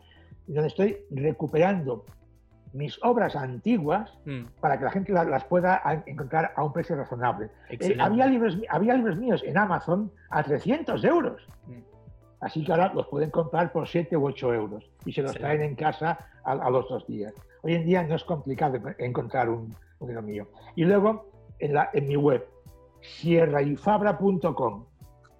[0.47, 2.07] donde estoy recuperando
[2.77, 4.45] mis obras antiguas mm.
[4.61, 7.49] para que la gente las, pueda encontrar a un precio razonable.
[7.71, 11.43] Eh, había, libros, había libros míos en Amazon a 300 euros.
[11.67, 11.81] Mm.
[12.41, 15.63] Así que ahora los pueden comprar por 7 u 8 euros y se los traen
[15.63, 17.33] en casa a, los dos días.
[17.63, 20.47] Hoy en día no es complicado encontrar un, libro mío.
[20.75, 22.47] Y luego en, la, en mi web,
[23.01, 24.85] sierrayfabra.com.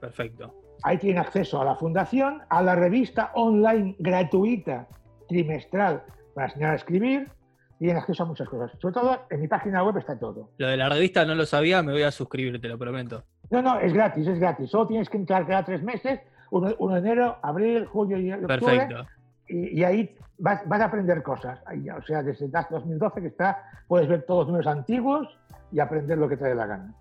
[0.01, 0.55] Perfecto.
[0.83, 4.89] Ahí tienen acceso a la fundación, a la revista online gratuita
[5.29, 6.03] trimestral
[6.37, 7.31] para enseñar a escribir,
[7.79, 8.71] tienen acceso a muchas cosas.
[8.79, 10.51] Sobre todo en mi página web está todo.
[10.59, 13.25] Lo de la revista no lo sabía, me voy a suscribir, te lo prometo.
[13.51, 14.69] No, no, es gratis, es gratis.
[14.69, 16.21] Solo tienes que entrar cada tres meses,
[16.51, 18.59] 1 de enero, abril, julio y octubre.
[18.59, 19.07] Perfecto.
[19.49, 21.59] Y, ahí vas, vas, a aprender cosas.
[21.97, 25.29] o sea, desde 2012 que está, puedes ver todos los números antiguos,
[25.73, 26.95] y aprender lo que te dé la gana.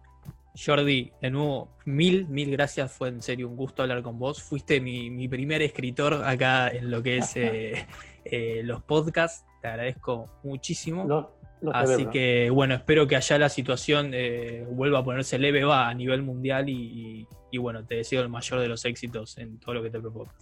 [0.55, 2.91] Jordi, de nuevo, mil, mil gracias.
[2.91, 4.41] Fue en serio un gusto hablar con vos.
[4.41, 7.85] Fuiste mi, primer escritor acá en lo que es eh,
[8.23, 9.45] eh, los podcasts.
[9.61, 11.29] Te agradezco muchísimo.
[11.73, 15.93] Así que, bueno, espero que allá la situación eh, vuelva a ponerse leve, va a
[15.93, 17.27] nivel mundial y,
[17.57, 20.35] bueno, te deseo el mayor de los éxitos en todo lo que te propongas.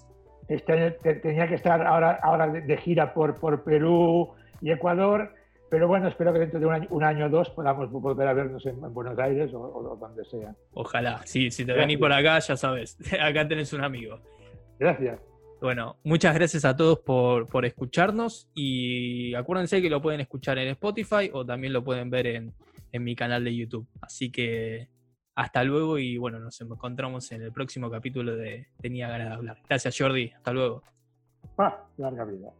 [0.48, 0.92] Este
[1.22, 5.34] tenía que estar ahora, ahora de, gira por, por Perú y Ecuador
[5.74, 8.80] pero bueno, espero que dentro de un año, o dos podamos volver a vernos en,
[8.94, 10.56] Buenos Aires o, donde sea.
[10.76, 14.20] Ojalá, sí, si te venís por acá, ya sabes, acá tenés un amigo.
[14.78, 15.20] Gracias.
[15.60, 20.68] Bueno, muchas gracias a todos por, por, escucharnos y acuérdense que lo pueden escuchar en
[20.68, 22.54] Spotify o también lo pueden ver en,
[22.92, 23.88] en mi canal de YouTube.
[24.00, 24.90] Así que
[25.34, 29.58] hasta luego y bueno, nos encontramos en el próximo capítulo de Tenía ganas de hablar.
[29.68, 30.84] Gracias Jordi, hasta luego.
[31.58, 32.52] Ah, larga vida.